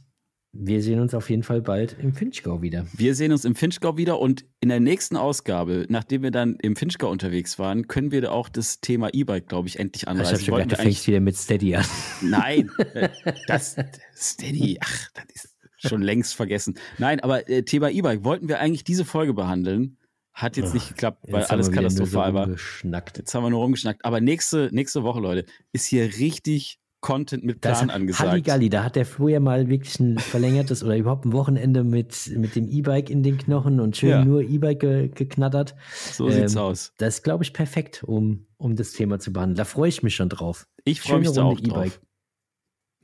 [0.52, 2.86] wir sehen uns auf jeden Fall bald im Finchgau wieder.
[2.94, 6.76] Wir sehen uns im Finchgau wieder und in der nächsten Ausgabe, nachdem wir dann im
[6.76, 10.36] Finchgau unterwegs waren, können wir da auch das Thema E-Bike, glaube ich, endlich anreißen.
[10.36, 11.86] Ich habe schon gedacht, du fängst wieder mit Steady an.
[12.22, 13.10] Nein, äh,
[13.48, 13.76] das
[14.16, 16.78] Steady, ach, das ist schon längst vergessen.
[16.98, 19.98] Nein, aber äh, Thema E-Bike wollten wir eigentlich diese Folge behandeln.
[20.34, 22.50] Hat jetzt nicht geklappt, weil alles katastrophal war.
[22.50, 24.06] Jetzt haben wir nur rumgeschnackt.
[24.06, 28.30] Aber nächste, nächste Woche, Leute, ist hier richtig Content mit Plan das angesagt.
[28.30, 32.32] Halligalli, da hat der Flo ja mal wirklich ein verlängertes oder überhaupt ein Wochenende mit,
[32.36, 34.26] mit dem E-Bike in den Knochen und schön ja.
[34.26, 35.76] nur E-Bike ge geknattert.
[36.12, 36.94] So ähm, sieht's aus.
[36.98, 39.56] Das ist, glaube ich, perfekt, um, um das Thema zu behandeln.
[39.56, 40.68] Da freue ich mich schon drauf.
[40.84, 42.02] Ich freue mich da auch drauf.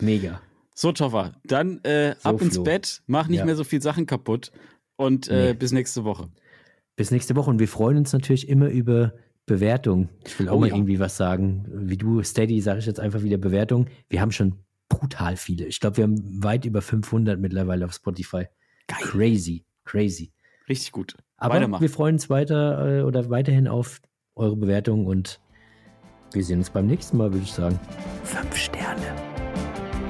[0.02, 0.42] Mega.
[0.78, 2.64] So, Toffer, dann äh, so, ab ins Flo.
[2.64, 3.46] Bett, mach nicht ja.
[3.46, 4.52] mehr so viel Sachen kaputt
[4.98, 5.54] und äh, nee.
[5.54, 6.30] bis nächste Woche.
[6.98, 9.14] Bis nächste Woche und wir freuen uns natürlich immer über
[9.46, 10.10] Bewertung.
[10.26, 10.76] Ich will auch oh, mal ja.
[10.76, 11.66] irgendwie was sagen.
[11.72, 13.88] Wie du, Steady, sage ich jetzt einfach wieder Bewertung.
[14.10, 14.56] Wir haben schon
[14.90, 15.66] brutal viele.
[15.66, 18.48] Ich glaube, wir haben weit über 500 mittlerweile auf Spotify.
[18.88, 19.00] Geil.
[19.02, 20.34] Crazy, crazy.
[20.68, 21.16] Richtig gut.
[21.38, 24.02] Aber wir freuen uns weiter äh, oder weiterhin auf
[24.36, 25.40] eure Bewertung und
[26.34, 27.80] wir sehen uns beim nächsten Mal, würde ich sagen.
[28.24, 29.35] Fünf Sterne.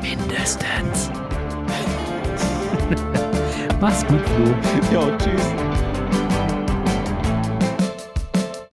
[0.06, 1.10] Mindestens.
[3.82, 4.54] Mach's gut, Flo.
[4.94, 5.50] Jo, tschüss.